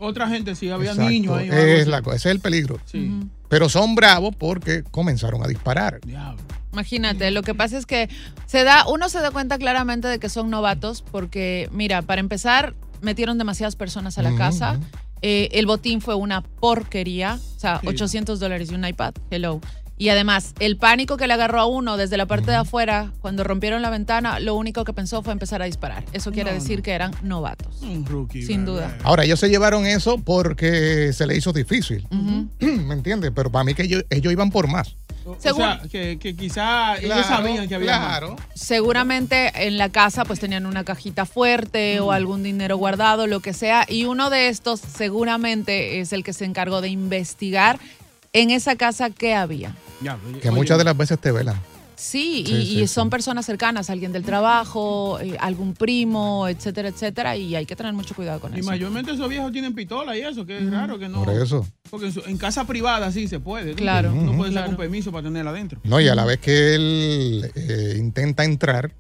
Otra 0.00 0.28
gente 0.28 0.54
sí, 0.54 0.70
había 0.70 0.90
Exacto. 0.90 1.10
niños 1.10 1.36
ahí. 1.36 1.48
Es 1.50 1.86
la 1.88 1.98
ese 1.98 2.14
es 2.14 2.26
el 2.26 2.40
peligro. 2.40 2.78
Sí. 2.84 3.20
Pero 3.48 3.68
son 3.68 3.94
bravos 3.94 4.34
porque 4.36 4.82
comenzaron 4.90 5.42
a 5.42 5.48
disparar. 5.48 6.00
Imagínate, 6.72 7.30
lo 7.30 7.42
que 7.42 7.54
pasa 7.54 7.78
es 7.78 7.86
que 7.86 8.08
se 8.46 8.62
da, 8.62 8.86
uno 8.88 9.08
se 9.08 9.20
da 9.20 9.30
cuenta 9.30 9.58
claramente 9.58 10.06
de 10.06 10.18
que 10.18 10.28
son 10.28 10.50
novatos 10.50 11.02
porque, 11.02 11.68
mira, 11.72 12.02
para 12.02 12.20
empezar, 12.20 12.74
metieron 13.00 13.38
demasiadas 13.38 13.74
personas 13.74 14.18
a 14.18 14.22
la 14.22 14.34
casa. 14.36 14.78
Eh, 15.20 15.48
el 15.52 15.66
botín 15.66 16.00
fue 16.00 16.14
una 16.14 16.42
porquería, 16.42 17.40
o 17.56 17.58
sea, 17.58 17.80
Sí. 17.80 17.88
800 17.88 18.38
dólares 18.38 18.70
y 18.70 18.76
un 18.76 18.84
iPad. 18.86 19.14
Hello. 19.30 19.60
Y 19.98 20.10
además, 20.10 20.54
el 20.60 20.76
pánico 20.76 21.16
que 21.16 21.26
le 21.26 21.34
agarró 21.34 21.60
a 21.60 21.66
uno 21.66 21.96
desde 21.96 22.16
la 22.16 22.26
parte 22.26 22.50
de 22.52 22.56
afuera, 22.56 23.10
cuando 23.20 23.42
rompieron 23.42 23.82
la 23.82 23.90
ventana, 23.90 24.38
lo 24.38 24.54
único 24.54 24.84
que 24.84 24.92
pensó 24.92 25.22
fue 25.22 25.32
empezar 25.32 25.60
a 25.60 25.64
disparar. 25.64 26.04
Eso 26.12 26.30
quiere 26.30 26.50
No, 26.52 26.54
decir 26.54 26.82
que 26.82 26.92
eran 26.92 27.10
novatos. 27.22 27.82
Un 27.82 28.06
rookie. 28.06 28.42
Sin 28.42 28.64
duda. 28.64 28.96
Ahora, 29.02 29.24
ellos 29.24 29.40
se 29.40 29.48
llevaron 29.48 29.84
eso 29.86 30.18
porque 30.18 31.12
se 31.12 31.26
le 31.26 31.36
hizo 31.36 31.52
difícil. 31.52 32.06
¿Me 32.60 32.94
entiendes? 32.94 33.32
Pero 33.34 33.50
para 33.50 33.64
mí 33.64 33.74
que 33.74 33.82
ellos, 33.82 34.04
ellos 34.10 34.32
iban 34.32 34.50
por 34.50 34.68
más. 34.68 34.94
O 35.26 35.36
Según- 35.38 35.60
sea, 35.62 35.82
que, 35.90 36.18
que 36.18 36.34
quizá 36.34 36.96
ellos 36.96 37.26
sabían 37.26 37.68
que 37.68 37.74
había 37.74 37.98
claro. 37.98 38.36
Seguramente 38.54 39.66
en 39.66 39.76
la 39.76 39.90
casa 39.90 40.24
pues 40.24 40.40
tenían 40.40 40.64
una 40.64 40.84
cajita 40.84 41.26
fuerte 41.26 42.00
o 42.00 42.12
algún 42.12 42.42
dinero 42.42 42.78
guardado, 42.78 43.26
lo 43.26 43.40
que 43.40 43.52
sea, 43.52 43.84
y 43.88 44.04
uno 44.06 44.30
de 44.30 44.48
estos 44.48 44.80
seguramente 44.80 46.00
es 46.00 46.12
el 46.14 46.22
que 46.24 46.32
se 46.32 46.44
encargó 46.44 46.80
de 46.80 46.88
investigar 46.88 47.78
en 48.32 48.50
esa 48.50 48.76
casa 48.76 49.10
qué 49.10 49.34
había. 49.34 49.74
Ya, 50.00 50.16
Que 50.40 50.48
oye, 50.48 50.56
muchas 50.56 50.78
de 50.78 50.84
las 50.84 50.96
veces 50.96 51.18
te 51.18 51.32
velan. 51.32 51.60
Sí, 51.98 52.44
Sí, 52.46 52.52
y, 52.52 52.66
sí, 52.66 52.80
y 52.82 52.86
son 52.86 53.10
personas 53.10 53.44
cercanas, 53.44 53.90
alguien 53.90 54.12
del 54.12 54.22
trabajo, 54.24 55.18
eh, 55.20 55.36
algún 55.40 55.74
primo, 55.74 56.46
etcétera, 56.48 56.88
etcétera, 56.88 57.36
y 57.36 57.56
hay 57.56 57.66
que 57.66 57.74
tener 57.74 57.92
mucho 57.92 58.14
cuidado 58.14 58.38
con 58.40 58.56
Y 58.56 58.60
eso. 58.60 58.68
mayormente 58.68 59.10
esos 59.12 59.28
viejos 59.28 59.50
tienen 59.52 59.74
pistola 59.74 60.16
y 60.16 60.20
eso, 60.20 60.46
que 60.46 60.58
es 60.58 60.70
raro 60.70 60.98
que 60.98 61.08
no. 61.08 61.24
Por 61.24 61.34
eso. 61.34 61.66
Porque 61.90 62.06
en, 62.06 62.12
su- 62.12 62.22
en 62.26 62.36
casa 62.38 62.66
privada 62.66 63.10
sí 63.10 63.26
se 63.28 63.40
puede. 63.40 63.74
Claro. 63.74 64.12
No 64.12 64.22
Ujú. 64.30 64.36
puede 64.38 64.50
ser 64.50 64.58
Claro. 64.58 64.66
con 64.68 64.76
permiso 64.76 65.10
para 65.10 65.24
tenerla 65.24 65.50
adentro. 65.50 65.80
No, 65.84 66.00
y 66.00 66.06
a 66.08 66.14
la 66.14 66.24
vez 66.24 66.38
que 66.38 66.74
él 66.76 67.50
eh, 67.54 67.94
intenta 67.98 68.44
entrar, 68.44 68.92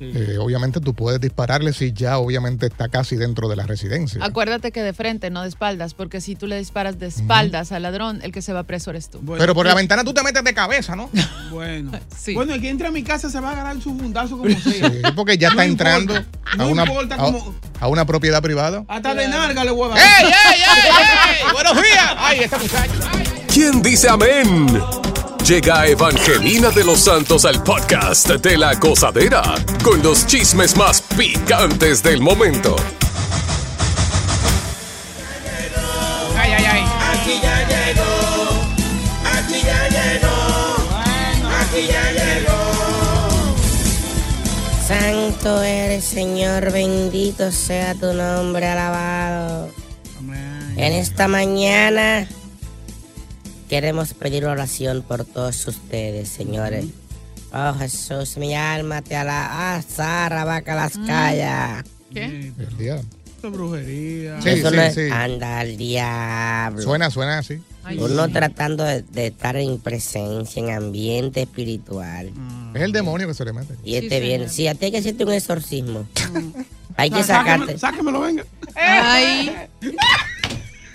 eh, 0.00 0.36
obviamente 0.40 0.80
tú 0.80 0.94
puedes 0.94 1.20
dispararle 1.20 1.72
si 1.72 1.92
ya 1.92 2.18
obviamente 2.18 2.66
está 2.66 2.88
casi 2.88 3.16
dentro 3.16 3.48
de 3.48 3.56
la 3.56 3.66
residencia. 3.66 4.24
Acuérdate 4.24 4.72
que 4.72 4.82
de 4.82 4.92
frente, 4.92 5.30
no 5.30 5.42
de 5.42 5.48
espaldas, 5.48 5.94
porque 5.94 6.20
si 6.20 6.34
tú 6.36 6.46
le 6.46 6.56
disparas 6.58 6.98
de 6.98 7.06
espaldas 7.08 7.72
al 7.72 7.82
ladrón, 7.82 8.20
el 8.22 8.32
que 8.32 8.40
se 8.40 8.52
va 8.52 8.62
preso 8.62 8.90
eres 8.90 9.10
tú. 9.10 9.18
Bueno, 9.20 9.40
Pero 9.40 9.54
por 9.54 9.66
la 9.66 9.72
pues, 9.72 9.82
ventana 9.82 10.04
tú 10.04 10.14
te 10.14 10.22
metes 10.22 10.42
de 10.44 10.54
cabeza, 10.54 10.96
¿no? 10.96 11.10
Bueno. 11.50 11.92
Sí. 12.16 12.34
Bueno, 12.38 12.54
el 12.54 12.60
que 12.60 12.68
entra 12.68 12.86
a 12.86 12.90
mi 12.92 13.02
casa 13.02 13.28
se 13.28 13.40
va 13.40 13.48
a 13.48 13.52
agarrar 13.52 13.82
su 13.82 13.98
fundazo 13.98 14.38
como 14.38 14.48
Sí, 14.48 14.70
sea. 14.74 15.12
porque 15.16 15.36
ya 15.36 15.48
No 15.48 15.54
está 15.54 15.64
entrando 15.64 16.14
importa. 16.16 16.40
a, 16.52 16.56
No 16.56 16.68
una, 16.68 16.84
importa 16.84 17.16
a- 17.80 17.88
una 17.88 18.06
propiedad 18.06 18.40
privada. 18.40 18.84
Hasta 18.86 19.12
de 19.12 19.26
narga 19.26 19.64
le 19.64 19.72
voy 19.72 19.90
a 19.90 19.94
dar. 19.96 19.98
¡Ey, 19.98 20.26
ey, 20.26 20.32
ey, 20.54 20.60
ey! 21.46 21.46
¡Buenos 21.52 21.74
días! 21.74 22.14
¡Ay, 22.16 22.38
este 22.44 22.56
muchacho! 22.58 22.92
¿Quién 23.52 23.82
dice 23.82 24.08
amén? 24.08 24.80
Llega 25.44 25.88
Evangelina 25.88 26.70
de 26.70 26.84
los 26.84 27.00
Santos 27.00 27.44
al 27.44 27.60
podcast 27.64 28.28
de 28.30 28.56
la 28.56 28.74
gozadera 28.76 29.42
con 29.82 30.00
los 30.04 30.24
chismes 30.24 30.76
más 30.76 31.02
picantes 31.02 32.04
del 32.04 32.20
momento. 32.20 32.76
Santo 45.38 45.62
eres, 45.62 46.04
Señor, 46.04 46.72
bendito 46.72 47.52
sea 47.52 47.94
tu 47.94 48.12
nombre, 48.12 48.66
alabado. 48.66 49.68
En 50.76 50.92
esta 50.92 51.28
mañana 51.28 52.26
queremos 53.68 54.14
pedir 54.14 54.46
oración 54.46 55.02
por 55.02 55.24
todos 55.24 55.64
ustedes, 55.68 56.28
señores. 56.28 56.86
Oh 57.52 57.72
Jesús, 57.74 58.36
mi 58.36 58.56
alma 58.56 59.00
te 59.00 59.14
alaba. 59.14 59.76
Ah, 59.76 59.82
Sara, 59.82 60.44
vaca 60.44 60.74
las 60.74 60.98
callas. 60.98 61.84
¿Qué? 62.12 62.52
Esto 63.38 63.46
es 63.48 63.52
brujería. 63.54 64.40
Sí, 64.42 64.48
Eso 64.48 64.70
sí, 64.70 64.76
no 64.76 64.82
es- 64.82 64.94
sí. 64.94 65.08
Anda 65.12 65.60
al 65.60 65.76
diablo. 65.76 66.82
Suena, 66.82 67.08
suena 67.08 67.38
así. 67.38 67.60
Uno 67.96 68.28
tratando 68.30 68.82
de, 68.84 69.02
de 69.02 69.28
estar 69.28 69.56
en 69.56 69.78
presencia, 69.78 70.60
en 70.60 70.70
ambiente 70.70 71.42
espiritual. 71.42 72.32
Es 72.74 72.82
el 72.82 72.90
demonio 72.92 73.28
que 73.28 73.34
se 73.34 73.44
le 73.44 73.52
mete. 73.52 73.74
Y 73.84 73.94
este 73.94 74.18
bien, 74.20 74.50
sí, 74.50 74.66
a 74.66 74.74
ti 74.74 74.86
hay 74.86 74.90
que 74.90 74.98
hacerte 74.98 75.24
un 75.24 75.32
exorcismo. 75.32 76.04
hay 76.96 77.10
que 77.10 77.22
sacarte. 77.22 77.78
Sáquemelo, 77.78 78.20
venga. 78.20 78.44
Ay. 78.74 79.52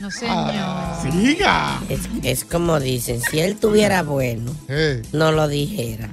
No, 0.01 0.11
señor. 0.11 0.51
¡Siga! 1.01 1.81
Es, 1.87 2.01
es 2.23 2.43
como 2.43 2.79
dicen, 2.81 3.21
si 3.21 3.39
él 3.39 3.55
tuviera 3.55 4.03
bueno, 4.03 4.53
no 5.13 5.31
lo 5.31 5.47
dijera. 5.47 6.09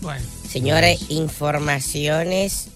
Bueno. 0.00 0.24
Señores, 0.48 1.10
informaciones. 1.10 2.68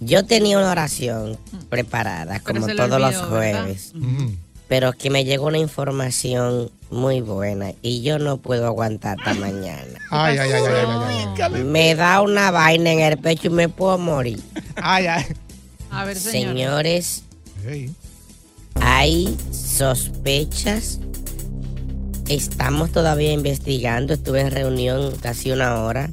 Yo 0.00 0.24
tenía 0.24 0.58
una 0.58 0.70
oración 0.70 1.38
preparada, 1.68 2.40
Pero 2.44 2.60
como 2.60 2.74
todos 2.74 3.00
los 3.00 3.16
jueves, 3.16 3.92
ujú. 3.96 4.32
pero 4.68 4.92
que 4.92 5.10
me 5.10 5.24
llegó 5.24 5.46
una 5.46 5.58
información 5.58 6.70
muy 6.90 7.20
buena 7.20 7.72
y 7.82 8.02
yo 8.02 8.18
no 8.18 8.38
puedo 8.38 8.66
aguantar 8.66 9.18
hasta 9.18 9.34
mañana. 9.34 9.98
Ay, 10.10 10.38
ay, 10.38 10.52
ay, 10.52 10.62
ay, 10.66 10.74
ay, 10.86 11.26
ay, 11.36 11.52
ay. 11.54 11.64
Me 11.64 11.94
da 11.94 12.20
una 12.20 12.50
vaina 12.50 12.92
en 12.92 13.00
el 13.00 13.18
pecho 13.18 13.48
y 13.48 13.50
me 13.50 13.68
puedo 13.68 13.98
morir. 13.98 14.40
Ay, 14.76 15.06
ay. 15.06 15.24
A 15.90 16.04
ver, 16.04 16.16
señor. 16.16 16.52
Señores, 16.54 17.22
hay 18.80 19.36
sospechas. 19.50 21.00
Estamos 22.28 22.92
todavía 22.92 23.32
investigando. 23.32 24.14
Estuve 24.14 24.42
en 24.42 24.50
reunión 24.50 25.16
casi 25.20 25.50
una 25.50 25.82
hora. 25.82 26.10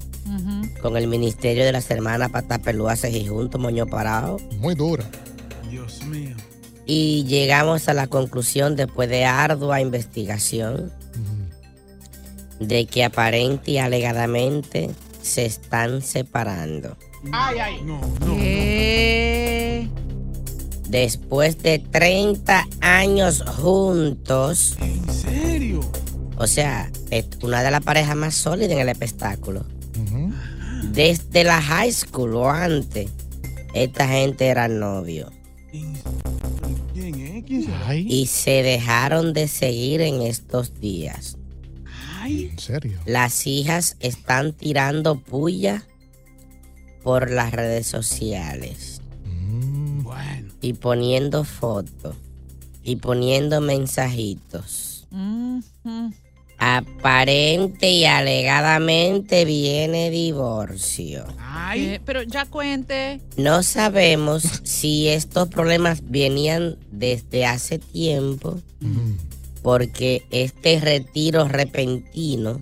Con 0.81 0.97
el 0.97 1.07
Ministerio 1.07 1.65
de 1.65 1.71
las 1.71 1.89
Hermanas 1.89 2.31
Patapelúa 2.31 2.95
Junto 3.27 3.57
Moño 3.57 3.87
Parado. 3.87 4.37
Muy 4.59 4.75
dura. 4.75 5.03
Dios 5.69 6.03
mío. 6.05 6.35
Y 6.85 7.23
llegamos 7.25 7.89
a 7.89 7.93
la 7.93 8.07
conclusión, 8.07 8.75
después 8.75 9.09
de 9.09 9.25
ardua 9.25 9.81
investigación, 9.81 10.91
de 12.59 12.85
que 12.85 13.03
aparente 13.03 13.71
y 13.71 13.77
alegadamente 13.79 14.91
se 15.21 15.45
están 15.45 16.01
separando. 16.01 16.95
Ay, 17.31 17.57
ay. 17.59 17.81
No, 17.83 17.99
¿Qué? 18.37 19.89
Después 20.87 21.61
de 21.63 21.79
30 21.79 22.67
años 22.81 23.43
juntos. 23.57 24.77
¿En 24.79 25.11
serio? 25.11 25.79
O 26.37 26.47
sea, 26.47 26.91
es 27.09 27.25
una 27.41 27.63
de 27.63 27.71
las 27.71 27.83
parejas 27.83 28.15
más 28.15 28.35
sólidas 28.35 28.71
en 28.71 28.79
el 28.79 28.89
espectáculo. 28.89 29.65
Desde 30.95 31.43
la 31.43 31.61
high 31.61 31.91
school 31.91 32.35
o 32.35 32.49
antes, 32.49 33.11
esta 33.73 34.07
gente 34.07 34.47
era 34.47 34.69
novio. 34.69 35.29
¿Quién 35.69 37.15
es? 37.19 37.43
¿Quién 37.43 37.63
será? 37.65 37.95
Y 37.95 38.27
se 38.27 38.63
dejaron 38.63 39.33
de 39.33 39.49
seguir 39.49 39.99
en 39.99 40.21
estos 40.21 40.79
días. 40.79 41.37
¿En 42.25 42.57
serio? 42.57 42.97
Las 43.05 43.45
hijas 43.45 43.97
están 43.99 44.53
tirando 44.53 45.19
puya 45.19 45.85
por 47.03 47.29
las 47.29 47.51
redes 47.51 47.87
sociales. 47.87 49.01
Bueno. 50.01 50.53
Y 50.61 50.73
poniendo 50.73 51.43
fotos. 51.43 52.15
Y 52.83 52.95
poniendo 52.95 53.59
mensajitos. 53.59 55.07
Ujú. 55.11 56.13
Aparente 56.57 57.91
y 57.91 58.05
alegadamente 58.05 59.45
viene 59.45 60.09
divorcio. 60.09 61.25
¿Qué? 61.73 61.99
Pero 62.05 62.21
ya 62.23 62.45
cuente. 62.45 63.19
No 63.37 63.63
sabemos 63.63 64.43
si 64.63 65.07
estos 65.09 65.49
problemas 65.49 65.99
venían 66.09 66.77
desde 66.91 67.45
hace 67.45 67.79
tiempo, 67.79 68.59
porque 69.61 70.23
este 70.31 70.79
retiro 70.79 71.47
repentino 71.47 72.61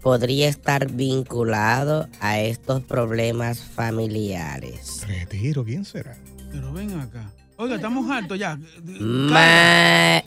podría 0.00 0.48
estar 0.48 0.90
vinculado 0.90 2.08
a 2.20 2.40
estos 2.40 2.82
problemas 2.82 3.60
familiares. 3.60 5.02
Retiro, 5.06 5.64
¿quién 5.64 5.84
será? 5.84 6.16
Pero 6.50 6.72
ven 6.72 6.98
acá. 6.98 7.30
Oiga, 7.56 7.76
estamos 7.76 8.10
hartos 8.10 8.38
ya. 8.38 8.58
Ma- 8.84 10.22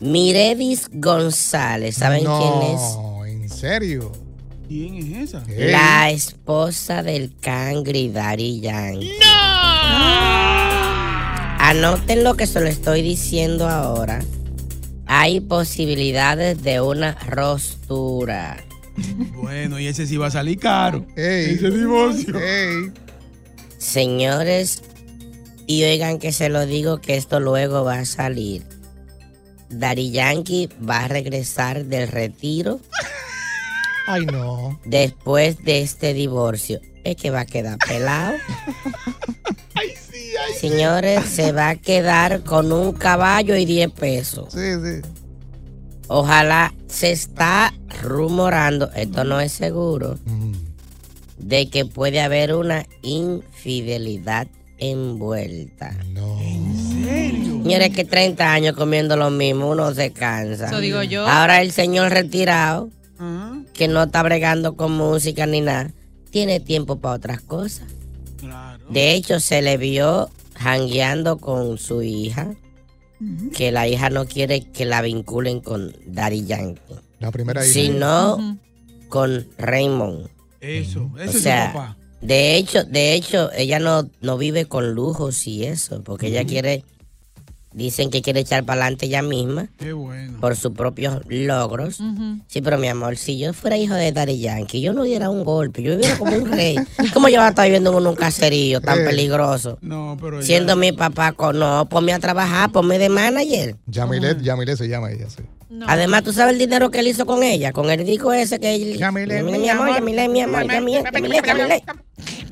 Miredis 0.00 0.88
González, 0.92 1.96
¿saben 1.96 2.24
no, 2.24 2.38
quién 2.38 2.74
es? 2.74 3.42
¿En 3.42 3.48
serio? 3.48 4.12
¿Quién 4.68 4.96
es 4.96 5.30
esa? 5.30 5.44
La 5.56 6.10
esposa 6.10 7.02
del 7.02 7.34
Cangri 7.40 8.10
Daddy 8.10 8.60
Yankee. 8.60 9.18
Anoten 11.58 12.22
lo 12.22 12.36
que 12.36 12.46
se 12.46 12.60
lo 12.60 12.68
estoy 12.68 13.02
diciendo 13.02 13.68
ahora. 13.68 14.20
Hay 15.06 15.40
posibilidades 15.40 16.62
de 16.62 16.80
una 16.80 17.14
rostura. 17.26 18.56
Bueno, 19.34 19.80
y 19.80 19.86
ese 19.86 20.06
sí 20.06 20.16
va 20.16 20.26
a 20.26 20.30
salir 20.30 20.58
caro. 20.58 21.06
ese 21.16 21.70
divorcio. 21.70 22.34
Señores, 23.78 24.82
y 25.66 25.82
oigan 25.84 26.18
que 26.18 26.32
se 26.32 26.48
lo 26.48 26.66
digo 26.66 27.00
que 27.00 27.16
esto 27.16 27.40
luego 27.40 27.84
va 27.84 28.00
a 28.00 28.04
salir. 28.04 28.64
Daddy 29.70 30.10
Yankee 30.10 30.68
va 30.88 31.04
a 31.04 31.08
regresar 31.08 31.84
del 31.84 32.08
retiro 32.08 32.80
Ay, 34.06 34.24
no. 34.26 34.78
después 34.84 35.62
de 35.64 35.82
este 35.82 36.14
divorcio. 36.14 36.80
Es 37.04 37.16
que 37.16 37.30
va 37.30 37.40
a 37.40 37.46
quedar 37.46 37.78
pelado. 37.78 38.34
Señores, 40.60 41.24
se 41.26 41.52
va 41.52 41.70
a 41.70 41.76
quedar 41.76 42.42
con 42.42 42.72
un 42.72 42.92
caballo 42.92 43.56
y 43.56 43.64
10 43.64 43.90
pesos. 43.92 44.52
Sí, 44.52 44.72
sí. 44.82 45.08
Ojalá 46.08 46.74
se 46.88 47.12
está 47.12 47.72
rumorando, 48.02 48.90
esto 48.94 49.24
no 49.24 49.40
es 49.40 49.52
seguro, 49.52 50.18
de 51.36 51.68
que 51.68 51.84
puede 51.84 52.20
haber 52.20 52.54
una 52.54 52.86
infidelidad 53.02 54.48
envuelta. 54.78 55.94
¿En 56.40 57.04
serio? 57.04 57.47
Señores, 57.68 57.94
que 57.94 58.04
30 58.04 58.52
años 58.52 58.74
comiendo 58.76 59.16
lo 59.16 59.30
mismo, 59.30 59.70
uno 59.70 59.92
se 59.94 60.12
cansa. 60.12 60.66
Eso 60.66 60.80
digo 60.80 61.02
yo. 61.02 61.26
Ahora 61.26 61.60
el 61.62 61.70
señor 61.72 62.10
retirado, 62.12 62.90
que 63.74 63.88
no 63.88 64.02
está 64.04 64.22
bregando 64.22 64.74
con 64.76 64.92
música 64.92 65.46
ni 65.46 65.60
nada, 65.60 65.90
tiene 66.30 66.60
tiempo 66.60 66.98
para 66.98 67.14
otras 67.16 67.40
cosas. 67.40 67.86
De 68.90 69.12
hecho, 69.14 69.40
se 69.40 69.60
le 69.62 69.76
vio 69.76 70.30
jangueando 70.54 71.38
con 71.38 71.78
su 71.78 72.02
hija, 72.02 72.48
que 73.54 73.72
la 73.72 73.86
hija 73.88 74.10
no 74.10 74.26
quiere 74.26 74.60
que 74.62 74.84
la 74.84 75.02
vinculen 75.02 75.60
con 75.60 75.94
Daddy 76.06 76.44
Yankee, 76.46 76.80
La 77.18 77.30
primera 77.32 77.64
hija. 77.64 77.72
sino 77.72 78.58
con 79.08 79.46
Raymond. 79.58 80.28
Eso, 80.60 81.10
ese 81.16 81.22
O 81.22 81.24
es 81.24 81.32
su 81.32 81.38
sea, 81.40 81.72
papá. 81.72 81.96
de 82.20 82.56
hecho, 82.56 82.84
de 82.84 83.14
hecho, 83.14 83.50
ella 83.52 83.78
no, 83.78 84.08
no 84.20 84.38
vive 84.38 84.66
con 84.66 84.92
lujos 84.94 85.46
y 85.46 85.64
eso, 85.64 86.02
porque 86.02 86.28
ella 86.28 86.44
quiere, 86.44 86.84
dicen 87.72 88.10
que 88.10 88.22
quiere 88.22 88.40
echar 88.40 88.64
para 88.64 88.80
adelante 88.82 89.06
ella 89.06 89.22
misma 89.22 89.68
Qué 89.78 89.92
bueno. 89.92 90.40
por 90.40 90.56
sus 90.56 90.72
propios 90.72 91.20
logros. 91.28 92.00
Sí, 92.46 92.60
pero 92.62 92.78
mi 92.78 92.88
amor, 92.88 93.16
si 93.16 93.38
yo 93.38 93.52
fuera 93.52 93.76
hijo 93.76 93.94
de 93.94 94.10
Daddy 94.12 94.38
Yankee, 94.40 94.80
yo 94.80 94.92
no 94.92 95.02
diera 95.04 95.30
un 95.30 95.44
golpe, 95.44 95.82
yo 95.82 95.92
viviera 95.92 96.16
como 96.18 96.36
un 96.36 96.50
rey. 96.50 96.76
¿Cómo 97.12 97.28
yo 97.28 97.36
voy 97.38 97.46
a 97.46 97.48
estar 97.50 97.64
viviendo 97.66 97.96
en 97.98 98.06
un 98.06 98.14
caserío 98.16 98.80
tan 98.80 99.00
Eh. 99.00 99.04
peligroso? 99.04 99.78
No, 99.80 100.16
pero 100.20 100.42
Siendo 100.42 100.76
mi 100.76 100.92
papá, 100.92 101.32
con, 101.32 101.58
no, 101.58 101.88
ponme 101.88 102.12
a 102.12 102.18
trabajar, 102.18 102.72
ponme 102.72 102.98
de 102.98 103.08
manager. 103.08 103.76
Yamilet, 103.86 104.40
Yamilet 104.42 104.76
se 104.78 104.88
llama 104.88 105.10
ella, 105.12 105.26
sí. 105.28 105.42
Además, 105.86 106.24
¿tú 106.24 106.32
sabes 106.32 106.54
el 106.54 106.58
dinero 106.58 106.90
que 106.90 106.98
él 107.00 107.08
hizo 107.08 107.26
con 107.26 107.42
ella? 107.42 107.72
Con 107.72 107.90
el 107.90 108.02
disco 108.04 108.32
ese 108.32 108.58
que 108.58 108.74
él... 108.74 108.96
Yamilet, 108.96 109.44
mi, 109.44 109.58
mi 109.58 109.68
amor, 109.68 109.90
Yamilet, 109.94 110.30
mi 110.30 110.40
amor, 110.40 110.66
Yamilet, 110.66 111.04
Yamilet, 111.12 111.44
Yamilet. 111.46 111.82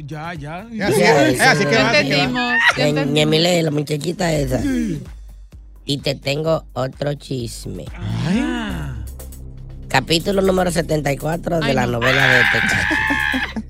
Ya, 0.06 0.34
ya. 0.34 0.66
Ya, 0.72 0.90
sí, 0.92 1.02
así 1.02 1.64
que 1.66 1.76
va, 1.76 1.90
así 1.90 2.08
que 2.08 2.26
va. 2.26 2.56
En- 2.76 3.14
Yamilet, 3.14 3.64
la 3.64 3.70
muchachita 3.70 4.32
esa. 4.32 4.60
Y 5.84 5.98
te 5.98 6.14
tengo 6.14 6.64
otro 6.74 7.14
chisme. 7.14 7.84
Capítulo 9.88 10.42
número 10.42 10.70
74 10.70 11.60
de 11.60 11.74
la 11.74 11.86
novela 11.86 12.26
de 12.28 12.42
Tecachi. 12.52 13.64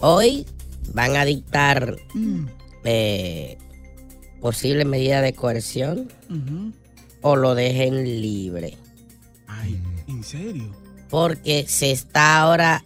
Hoy 0.00 0.46
van 0.92 1.16
a 1.16 1.24
dictar 1.24 1.96
eh, 2.84 3.58
posible 4.40 4.84
medida 4.84 5.20
de 5.22 5.32
coerción 5.32 6.08
o 7.22 7.36
lo 7.36 7.54
dejen 7.54 8.04
libre. 8.22 8.76
Ay, 9.46 9.80
¿en 10.08 10.22
serio? 10.22 10.74
Porque 11.10 11.64
se 11.68 11.90
está 11.92 12.38
ahora 12.40 12.84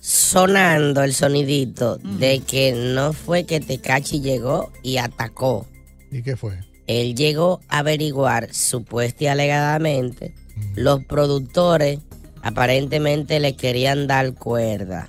sonando 0.00 1.02
el 1.02 1.14
sonidito 1.14 1.96
de 1.96 2.40
que 2.40 2.72
no 2.72 3.12
fue 3.12 3.44
que 3.44 3.60
Tecachi 3.60 4.20
llegó 4.20 4.72
y 4.82 4.98
atacó. 4.98 5.66
¿Y 6.10 6.22
qué 6.22 6.36
fue? 6.36 6.58
Él 6.86 7.14
llegó 7.14 7.60
a 7.68 7.78
averiguar, 7.78 8.52
supuesta 8.54 9.24
y 9.24 9.26
alegadamente, 9.26 10.34
los 10.74 11.04
productores 11.04 11.98
aparentemente 12.42 13.40
le 13.40 13.56
querían 13.56 14.06
dar 14.06 14.34
cuerda, 14.34 15.08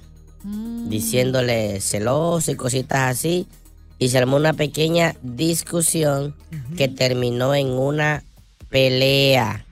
diciéndole 0.88 1.80
celoso 1.80 2.52
y 2.52 2.56
cositas 2.56 3.18
así, 3.18 3.48
y 3.98 4.10
se 4.10 4.18
armó 4.18 4.38
una 4.38 4.54
pequeña 4.54 5.16
discusión 5.22 6.36
que 6.76 6.88
terminó 6.88 7.56
en 7.56 7.68
una 7.68 8.24
pelea. 8.70 9.66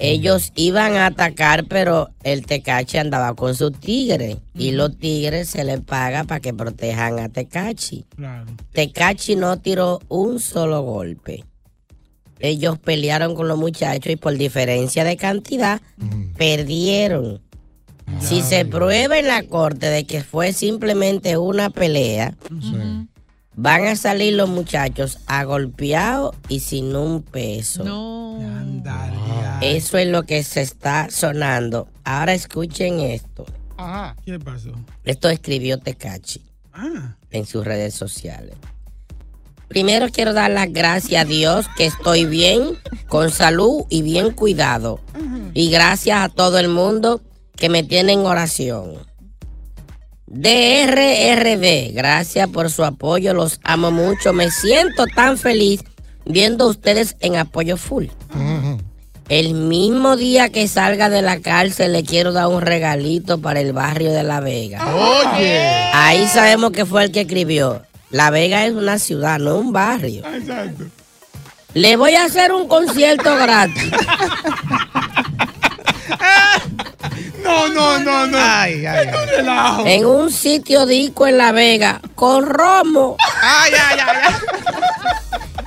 Anda. 0.00 0.06
Ellos 0.06 0.52
iban 0.54 0.96
a 0.96 1.06
atacar, 1.06 1.66
pero 1.66 2.10
el 2.22 2.46
Tecachi 2.46 2.98
andaba 2.98 3.34
con 3.34 3.54
sus 3.54 3.72
tigres. 3.78 4.38
Y 4.54 4.72
los 4.72 4.96
tigres 4.98 5.48
se 5.50 5.64
les 5.64 5.80
paga 5.80 6.24
para 6.24 6.40
que 6.40 6.54
protejan 6.54 7.18
a 7.18 7.28
Tecachi. 7.28 8.04
Claro. 8.16 8.46
Tecachi 8.72 9.36
no 9.36 9.58
tiró 9.58 10.00
un 10.08 10.40
solo 10.40 10.82
golpe. 10.82 11.44
Ellos 12.40 12.78
pelearon 12.78 13.34
con 13.34 13.48
los 13.48 13.58
muchachos 13.58 14.12
y 14.12 14.16
por 14.16 14.34
diferencia 14.36 15.04
de 15.04 15.16
cantidad 15.16 15.80
perdieron. 16.36 17.40
Si 18.18 18.42
se 18.42 18.64
prueba 18.64 19.18
en 19.18 19.28
la 19.28 19.42
corte 19.44 19.86
de 19.86 20.04
que 20.04 20.24
fue 20.24 20.52
simplemente 20.52 21.36
una 21.36 21.70
pelea, 21.70 22.34
van 23.54 23.86
a 23.86 23.94
salir 23.94 24.34
los 24.34 24.48
muchachos 24.48 25.18
agolpeados 25.26 26.34
y 26.48 26.60
sin 26.60 26.96
un 26.96 27.22
peso. 27.22 27.84
Eso 29.60 29.98
es 29.98 30.08
lo 30.08 30.22
que 30.24 30.42
se 30.42 30.62
está 30.62 31.08
sonando. 31.10 31.88
Ahora 32.04 32.32
escuchen 32.34 33.00
esto. 33.00 33.44
¿Qué 34.24 34.38
pasó? 34.38 34.72
Esto 35.04 35.28
escribió 35.30 35.78
Tecachi 35.78 36.42
Ah, 36.72 37.16
en 37.30 37.46
sus 37.46 37.64
redes 37.64 37.94
sociales. 37.94 38.54
Primero 39.68 40.08
quiero 40.10 40.32
dar 40.32 40.50
las 40.50 40.72
gracias 40.72 41.22
a 41.22 41.24
Dios 41.24 41.66
que 41.76 41.86
estoy 41.86 42.24
bien, 42.24 42.76
con 43.08 43.30
salud 43.30 43.84
y 43.88 44.02
bien 44.02 44.32
cuidado. 44.32 45.00
Y 45.54 45.70
gracias 45.70 46.18
a 46.20 46.28
todo 46.28 46.58
el 46.58 46.68
mundo 46.68 47.20
que 47.56 47.68
me 47.68 47.82
tiene 47.82 48.12
en 48.12 48.20
oración. 48.20 48.94
DRRD, 50.26 51.92
gracias 51.92 52.48
por 52.48 52.70
su 52.70 52.84
apoyo, 52.84 53.34
los 53.34 53.60
amo 53.64 53.90
mucho. 53.90 54.32
Me 54.32 54.50
siento 54.50 55.06
tan 55.06 55.38
feliz 55.38 55.82
viendo 56.24 56.64
a 56.64 56.68
ustedes 56.68 57.16
en 57.20 57.36
apoyo 57.36 57.76
full. 57.76 58.06
El 59.30 59.54
mismo 59.54 60.16
día 60.16 60.48
que 60.48 60.66
salga 60.66 61.08
de 61.08 61.22
la 61.22 61.38
cárcel 61.38 61.92
le 61.92 62.02
quiero 62.02 62.32
dar 62.32 62.48
un 62.48 62.62
regalito 62.62 63.40
para 63.40 63.60
el 63.60 63.72
barrio 63.72 64.12
de 64.12 64.24
La 64.24 64.40
Vega. 64.40 64.84
Oye. 64.92 65.60
Ahí 65.94 66.26
sabemos 66.26 66.72
que 66.72 66.84
fue 66.84 67.04
el 67.04 67.12
que 67.12 67.20
escribió. 67.20 67.80
La 68.10 68.30
Vega 68.30 68.66
es 68.66 68.72
una 68.72 68.98
ciudad, 68.98 69.38
no 69.38 69.54
un 69.54 69.72
barrio. 69.72 70.26
Exacto. 70.26 70.86
Le 71.74 71.94
voy 71.94 72.16
a 72.16 72.24
hacer 72.24 72.52
un 72.52 72.66
concierto 72.66 73.36
gratis. 73.36 73.84
No, 77.42 77.68
no, 77.68 77.98
no, 77.98 78.26
no. 78.26 78.38
Ay, 78.38 78.84
ay, 78.86 79.08
ay. 79.08 79.26
Relajo. 79.36 79.84
En 79.86 80.06
un 80.06 80.30
sitio 80.30 80.86
disco 80.86 81.26
en 81.26 81.38
La 81.38 81.52
Vega, 81.52 82.00
con 82.14 82.46
romo. 82.46 83.16
Ay, 83.42 83.72
ay, 83.72 83.98
ay, 83.98 84.18
ay. 84.24 84.34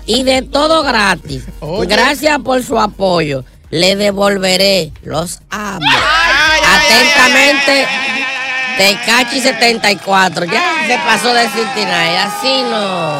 Y 0.05 0.23
de 0.23 0.43
todo 0.43 0.83
gratis. 0.83 1.43
Oye. 1.59 1.87
Gracias 1.87 2.39
por 2.39 2.63
su 2.63 2.79
apoyo. 2.79 3.43
Le 3.73 3.95
devolveré. 3.95 4.91
Los 5.01 5.39
amo. 5.49 5.79
Ay, 5.81 6.61
Atentamente, 6.75 7.87
Tecachi 8.77 9.41
74. 9.41 10.45
Ya 10.45 10.85
se 10.85 10.95
pasó 10.99 11.33
de 11.33 11.49
Cincinnati. 11.49 12.15
Así 12.17 12.61
no. 12.69 13.17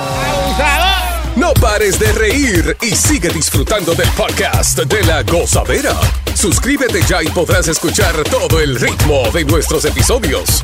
No 1.35 1.53
pares 1.55 1.97
de 1.97 2.11
reír 2.11 2.77
y 2.81 2.91
sigue 2.91 3.29
disfrutando 3.29 3.95
del 3.95 4.09
podcast 4.09 4.77
de 4.77 5.03
la 5.05 5.23
gozadera. 5.23 5.95
Suscríbete 6.35 7.01
ya 7.01 7.23
y 7.23 7.29
podrás 7.29 7.67
escuchar 7.67 8.13
todo 8.29 8.59
el 8.59 8.79
ritmo 8.79 9.23
de 9.33 9.45
nuestros 9.45 9.85
episodios. 9.85 10.63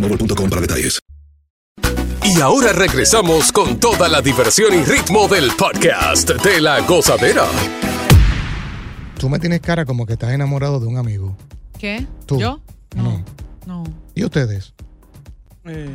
boostmobile.com 0.00 0.50
para 0.50 0.60
detalles. 0.62 1.00
Y 2.22 2.40
ahora 2.40 2.72
regresamos 2.72 3.50
con 3.50 3.80
toda 3.80 4.08
la 4.08 4.20
diversión 4.22 4.72
y 4.74 4.84
ritmo 4.84 5.26
del 5.26 5.50
podcast 5.56 6.30
de 6.30 6.60
la 6.60 6.80
gozadera. 6.80 7.46
Tú 9.18 9.28
me 9.28 9.38
tienes 9.38 9.60
cara 9.60 9.84
como 9.84 10.06
que 10.06 10.14
estás 10.14 10.32
enamorado 10.32 10.80
de 10.80 10.86
un 10.86 10.96
amigo. 10.96 11.36
¿Qué? 11.78 12.06
¿Tú? 12.26 12.38
¿Yo? 12.38 12.60
No. 12.94 13.24
No. 13.66 13.84
¿Y 14.14 14.24
ustedes? 14.24 14.74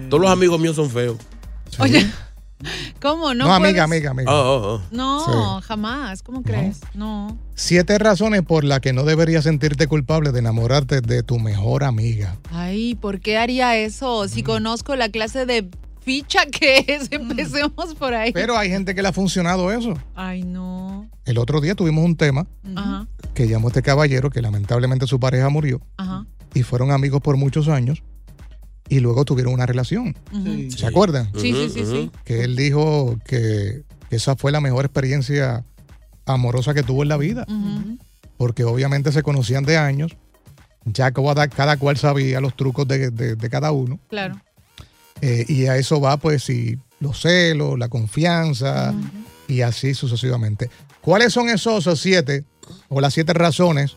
Todos 0.10 0.22
los 0.22 0.30
amigos 0.30 0.60
míos 0.60 0.76
son 0.76 0.90
feos. 0.90 1.18
Oye, 1.80 2.10
¿cómo? 3.02 3.34
No, 3.34 3.46
No, 3.46 3.54
amiga, 3.54 3.86
puedes- 3.86 4.08
amiga, 4.08 4.12
amiga. 4.12 4.32
Oh, 4.34 4.56
oh, 4.56 4.76
oh. 4.76 4.82
No, 4.92 5.62
jamás. 5.62 6.24
¿Cómo 6.24 6.42
crees? 6.44 6.80
No. 6.94 7.38
Siete 7.56 7.98
razones 7.98 8.42
por 8.44 8.64
las 8.64 8.80
que 8.80 8.94
no 8.94 9.04
deberías 9.04 9.44
sentirte 9.44 9.88
culpable 9.88 10.32
de 10.32 10.40
enamorarte 10.40 11.02
de 11.02 11.24
tu 11.24 11.40
mejor 11.40 11.84
amiga. 11.84 12.36
Ay, 12.52 12.96
¿por 12.96 13.20
qué 13.20 13.38
haría 13.38 13.76
eso? 13.78 14.24
Mm. 14.26 14.30
Si 14.30 14.44
conozco 14.44 14.96
la 14.96 15.10
clase 15.10 15.46
de 15.46 15.68
ficha 16.02 16.46
que 16.46 16.86
es, 16.88 17.08
empecemos 17.12 17.96
por 17.96 18.14
ahí. 18.14 18.32
Pero 18.32 18.58
hay 18.58 18.70
gente 18.70 18.96
que 18.96 19.02
le 19.02 19.08
ha 19.10 19.14
funcionado 19.14 19.72
eso. 19.72 19.94
Ay, 20.16 20.44
no. 20.44 21.10
El 21.26 21.38
otro 21.40 21.60
día 21.62 21.74
tuvimos 21.76 22.06
un 22.06 22.16
tema 22.16 22.46
Ajá, 22.76 23.08
que 23.34 23.48
llamó 23.48 23.70
este 23.70 23.82
caballero 23.82 24.30
que 24.30 24.42
lamentablemente 24.44 25.08
su 25.08 25.20
pareja 25.20 25.50
murió 25.50 25.82
ajá. 25.98 26.26
y 26.54 26.62
fueron 26.62 26.92
amigos 26.92 27.20
por 27.22 27.36
muchos 27.36 27.68
años 27.68 28.04
y 28.90 29.00
luego 29.00 29.26
tuvieron 29.26 29.54
una 29.54 29.66
relación. 29.66 30.16
¿Se 30.76 30.86
acuerdan? 30.86 31.30
Sí, 31.36 31.54
sí, 31.54 31.70
sí, 31.70 31.86
sí. 31.86 32.12
Que 32.24 32.44
él 32.44 32.56
dijo 32.56 33.18
que, 33.26 33.84
que 34.10 34.16
esa 34.16 34.36
fue 34.36 34.52
la 34.52 34.62
mejor 34.62 34.86
experiencia 34.86 35.64
amorosa 36.26 36.74
que 36.74 36.84
tuvo 36.84 37.04
en 37.04 37.10
la 37.10 37.18
vida, 37.18 37.46
porque 38.38 38.64
obviamente 38.64 39.12
se 39.12 39.24
conocían 39.24 39.64
de 39.64 39.78
años, 39.78 40.16
ya 40.86 41.12
cada, 41.12 41.78
cual 41.78 41.98
sabía 41.98 42.40
los 42.42 42.56
trucos 42.56 42.88
de, 42.88 43.10
de- 43.12 43.36
de 43.36 43.50
cada 43.50 43.72
uno, 43.72 44.00
Claro. 44.10 44.40
eh, 45.22 45.46
y 45.48 45.66
a 45.66 45.78
eso 45.78 46.00
va 46.02 46.18
pues 46.18 46.44
si 46.44 46.78
los 47.00 47.22
celos, 47.22 47.78
la 47.80 47.88
confianza 47.90 48.94
y 49.48 49.62
así 49.62 49.94
sucesivamente. 49.94 50.70
¿Cuáles 51.02 51.34
son 51.34 51.50
esos 51.50 51.88
siete 52.00 52.44
o 52.90 53.00
las 53.02 53.14
siete 53.14 53.34
razones 53.34 53.96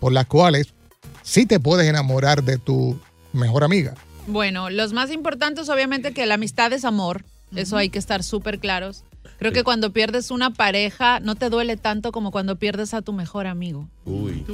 por 0.00 0.12
las 0.12 0.26
cuales 0.26 0.74
sí 1.22 1.46
te 1.46 1.60
puedes 1.60 1.88
enamorar 1.88 2.42
de 2.42 2.58
tu 2.58 2.98
mejor 3.32 3.62
amiga? 3.64 3.94
Bueno, 4.28 4.68
los 4.70 4.92
más 4.92 5.10
importantes, 5.10 5.68
obviamente, 5.68 6.12
que 6.12 6.26
la 6.26 6.34
amistad 6.34 6.72
es 6.72 6.84
amor. 6.84 7.24
Eso 7.56 7.78
hay 7.78 7.88
que 7.88 7.98
estar 7.98 8.22
súper 8.22 8.58
claros. 8.58 9.04
Creo 9.38 9.52
que 9.52 9.62
cuando 9.62 9.92
pierdes 9.92 10.30
una 10.30 10.50
pareja, 10.50 11.20
no 11.20 11.34
te 11.34 11.48
duele 11.48 11.76
tanto 11.76 12.12
como 12.12 12.30
cuando 12.30 12.56
pierdes 12.56 12.92
a 12.92 13.02
tu 13.02 13.12
mejor 13.12 13.46
amigo. 13.46 13.88
Uy. 14.04 14.44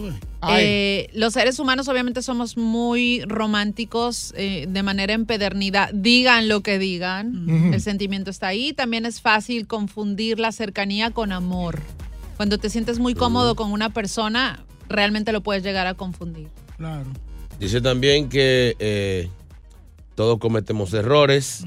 Eh, 0.51 1.09
los 1.15 1.33
seres 1.33 1.59
humanos 1.59 1.89
obviamente 1.89 2.23
somos 2.23 2.57
muy 2.57 3.23
románticos 3.23 4.33
eh, 4.37 4.67
de 4.69 4.83
manera 4.83 5.15
empedernida. 5.15 5.91
Digan 5.93 6.49
lo 6.49 6.61
que 6.61 6.79
digan, 6.79 7.73
el 7.73 7.81
sentimiento 7.81 8.31
está 8.31 8.49
ahí. 8.49 8.75
También 8.75 9.07
es 9.07 9.21
fácil 9.21 9.67
confundir 9.67 10.39
la 10.39 10.53
cercanía 10.53 11.11
con 11.11 11.33
amor. 11.33 11.81
Cuando 12.37 12.59
te 12.59 12.69
sientes 12.69 12.99
muy 12.99 13.15
cómodo 13.15 13.57
con 13.57 13.73
una 13.73 13.91
persona, 13.91 14.65
realmente 14.89 15.33
lo 15.33 15.41
puedes 15.41 15.63
llegar 15.63 15.87
a 15.87 15.95
confundir. 15.95 16.49
Claro. 16.77 17.07
Dice 17.59 17.81
también 17.81 18.29
que 18.29 18.77
eh, 18.79 19.31
todos 20.15 20.39
cometemos 20.39 20.93
errores. 20.95 21.65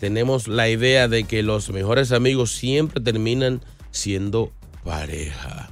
Tenemos 0.00 0.48
la 0.48 0.68
idea 0.68 1.08
de 1.08 1.24
que 1.24 1.42
los 1.42 1.70
mejores 1.70 2.12
amigos 2.12 2.50
siempre 2.52 3.00
terminan 3.02 3.60
siendo 3.90 4.52
pareja. 4.84 5.70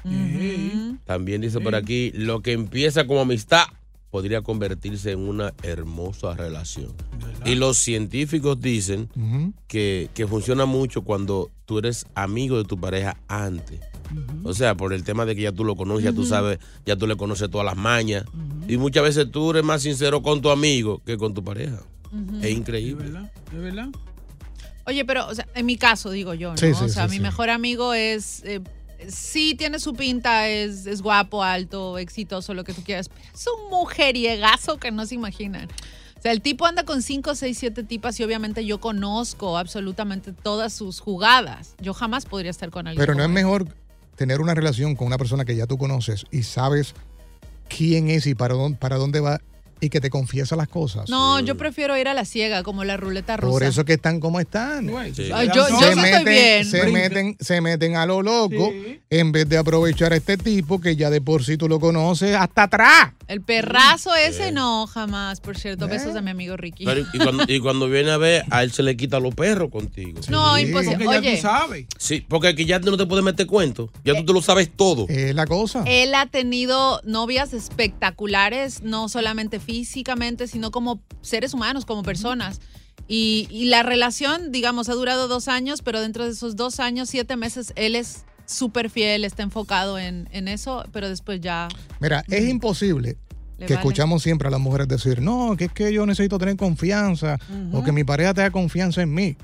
También 1.05 1.40
dice 1.40 1.61
por 1.61 1.75
aquí, 1.75 2.12
lo 2.14 2.40
que 2.40 2.53
empieza 2.53 3.07
como 3.07 3.20
amistad 3.20 3.64
podría 4.11 4.42
convertirse 4.42 5.12
en 5.12 5.20
una 5.20 5.55
hermosa 5.62 6.35
relación. 6.35 6.92
Y 7.46 7.55
los 7.55 7.79
científicos 7.79 8.61
dicen 8.61 9.09
que, 9.68 10.11
que 10.14 10.27
funciona 10.27 10.66
mucho 10.66 11.03
cuando 11.03 11.51
tú 11.64 11.79
eres 11.79 12.07
amigo 12.14 12.59
de 12.59 12.64
tu 12.64 12.79
pareja 12.79 13.16
antes. 13.27 13.81
O 14.44 14.53
sea, 14.53 14.75
por 14.77 14.92
el 14.92 15.05
tema 15.05 15.25
de 15.25 15.35
que 15.35 15.42
ya 15.42 15.53
tú 15.53 15.64
lo 15.64 15.77
conoces, 15.77 16.05
ya 16.05 16.12
tú 16.12 16.25
sabes, 16.25 16.59
ya 16.85 16.96
tú 16.96 17.07
le 17.07 17.16
conoces 17.16 17.51
todas 17.51 17.64
las 17.64 17.77
mañas. 17.77 18.25
Y 18.68 18.77
muchas 18.77 19.03
veces 19.03 19.31
tú 19.31 19.51
eres 19.51 19.64
más 19.64 19.83
sincero 19.83 20.22
con 20.22 20.42
tu 20.42 20.51
amigo 20.51 21.01
que 21.07 21.16
con 21.16 21.33
tu 21.33 21.42
pareja. 21.42 21.81
Es 22.42 22.51
increíble. 22.51 23.11
¿De 23.51 23.59
verdad? 23.59 23.88
Oye, 24.87 25.05
pero 25.05 25.29
o 25.29 25.35
sea, 25.35 25.46
en 25.55 25.66
mi 25.66 25.77
caso 25.77 26.11
digo 26.11 26.35
yo, 26.35 26.51
¿no? 26.51 26.57
Sí, 26.57 26.75
sí, 26.75 26.85
o 26.85 26.88
sea, 26.88 27.05
sí, 27.05 27.11
mi 27.11 27.16
sí. 27.16 27.22
mejor 27.22 27.51
amigo 27.51 27.94
es, 27.94 28.42
eh, 28.44 28.61
sí 29.09 29.55
tiene 29.55 29.79
su 29.79 29.94
pinta, 29.94 30.48
es, 30.48 30.87
es 30.87 31.03
guapo, 31.03 31.42
alto, 31.42 31.98
exitoso, 31.98 32.53
lo 32.55 32.64
que 32.64 32.75
tú 32.75 32.83
quieras, 32.83 33.09
pero 33.09 33.22
es 33.33 33.46
un 33.46 33.70
mujeriegazo 33.70 34.79
que 34.79 34.90
no 34.90 35.07
se 35.07 35.14
imaginan. 35.14 35.68
O 36.18 36.22
sea, 36.22 36.33
el 36.33 36.40
tipo 36.40 36.66
anda 36.66 36.85
con 36.85 37.03
5, 37.03 37.35
6, 37.35 37.59
7 37.59 37.83
tipas 37.83 38.18
y 38.20 38.25
obviamente 38.25 38.64
yo 38.64 38.81
conozco 38.81 39.59
absolutamente 39.59 40.33
todas 40.33 40.72
sus 40.72 41.01
jugadas. 41.01 41.75
Yo 41.81 41.94
jamás 41.94 42.27
podría 42.27 42.51
estar 42.51 42.70
con 42.70 42.87
alguien. 42.87 43.05
Pero 43.05 43.16
no 43.16 43.25
es 43.25 43.31
mejor 43.31 43.66
tener 44.14 44.40
una 44.40 44.55
relación 44.55 44.94
con 44.94 45.09
una 45.09 45.18
persona 45.18 45.44
que 45.44 45.57
ya 45.57 45.66
tú 45.66 45.79
conoces 45.79 46.25
y 46.31 46.44
sabes 46.44 46.94
quién 47.68 48.09
es 48.09 48.27
y 48.27 48.37
para 48.37 48.55
dónde, 48.55 48.79
para 48.79 48.98
dónde 48.98 49.18
va 49.18 49.40
y 49.82 49.90
que 49.90 50.00
te 50.00 50.10
confiesa 50.10 50.54
las 50.54 50.68
cosas. 50.68 51.08
No, 51.10 51.40
yo 51.40 51.56
prefiero 51.56 51.98
ir 51.98 52.06
a 52.06 52.14
la 52.14 52.24
ciega, 52.24 52.62
como 52.62 52.84
la 52.84 52.96
ruleta 52.96 53.36
rusa. 53.36 53.50
Por 53.50 53.62
eso 53.64 53.84
que 53.84 53.94
están 53.94 54.20
como 54.20 54.38
están. 54.38 54.88
Ay, 54.96 55.12
yo- 55.12 55.28
yo 55.54 55.66
sí 55.92 56.00
estoy 56.00 56.24
bien. 56.24 56.64
Se 56.64 56.86
meten, 56.86 57.36
se 57.40 57.60
meten 57.60 57.96
a 57.96 58.06
lo 58.06 58.22
loco 58.22 58.72
en 59.10 59.32
vez 59.32 59.48
de 59.48 59.58
aprovechar 59.58 60.12
a 60.12 60.16
este 60.16 60.36
tipo 60.36 60.80
que 60.80 60.94
ya 60.94 61.10
de 61.10 61.20
por 61.20 61.42
sí 61.44 61.56
tú 61.56 61.68
lo 61.68 61.80
conoces 61.80 62.36
hasta 62.36 62.62
atrás. 62.62 63.12
El 63.26 63.40
perrazo 63.40 64.14
ese 64.14 64.52
no, 64.52 64.86
jamás. 64.86 65.40
Por 65.40 65.58
cierto, 65.58 65.88
besos 65.88 66.14
a 66.14 66.20
mi 66.22 66.30
amigo 66.30 66.56
Ricky. 66.56 66.84
Pero, 66.84 67.00
y, 67.12 67.18
cuando, 67.18 67.44
y 67.48 67.58
cuando 67.60 67.88
viene 67.88 68.10
a 68.12 68.18
ver, 68.18 68.44
a 68.50 68.62
él 68.62 68.70
se 68.70 68.84
le 68.84 68.96
quita 68.96 69.18
los 69.18 69.34
perros 69.34 69.70
contigo. 69.70 70.20
No, 70.28 70.56
imposible. 70.58 71.08
Oye, 71.08 71.42
Sí, 71.98 72.24
porque 72.28 72.48
aquí 72.48 72.66
ya 72.66 72.78
no 72.78 72.96
te 72.96 73.06
puedes 73.06 73.24
meter 73.24 73.46
cuento. 73.48 73.90
Ya 74.04 74.14
tú 74.14 74.24
te 74.26 74.32
lo 74.32 74.42
sabes 74.42 74.70
todo. 74.70 75.06
Es 75.08 75.34
la 75.34 75.46
cosa. 75.46 75.82
él 75.86 76.14
ha 76.14 76.26
tenido 76.26 77.00
novias 77.04 77.52
espectaculares, 77.52 78.82
no 78.82 79.08
solamente 79.08 79.58
físicamente, 79.72 80.46
sino 80.48 80.70
como 80.70 81.00
seres 81.22 81.54
humanos, 81.54 81.87
como 81.87 82.02
personas. 82.02 82.61
Y, 83.08 83.48
y 83.50 83.64
la 83.66 83.82
relación, 83.82 84.52
digamos, 84.52 84.90
ha 84.90 84.92
durado 84.94 85.28
dos 85.28 85.48
años, 85.48 85.80
pero 85.80 86.00
dentro 86.00 86.24
de 86.24 86.30
esos 86.30 86.56
dos 86.56 86.78
años, 86.78 87.08
siete 87.08 87.37
meses, 87.37 87.72
él 87.74 87.96
es 87.96 88.24
súper 88.44 88.90
fiel, 88.90 89.24
está 89.24 89.42
enfocado 89.42 89.98
en, 89.98 90.28
en 90.30 90.46
eso, 90.46 90.85
pero 90.92 91.08
después 91.08 91.40
ya... 91.40 91.68
Mira, 92.00 92.22
es 92.28 92.48
imposible 92.48 93.16
Le 93.58 93.66
que 93.66 93.74
vale. 93.74 93.80
escuchamos 93.80 94.22
siempre 94.22 94.48
a 94.48 94.50
las 94.50 94.61
mujeres 94.61 94.88
decir, 94.88 95.22
no, 95.22 95.56
que 95.56 95.64
es 95.64 95.72
que 95.72 95.90
yo 95.92 96.04
necesito 96.04 96.38
tener 96.38 96.56
confianza 96.56 97.38
o 97.72 97.82
que 97.82 97.92
mi 97.92 98.04
pareja 98.04 98.35
tenga 98.35 98.50
confianza 98.50 99.00
en 99.00 99.14
mí. 99.14 99.37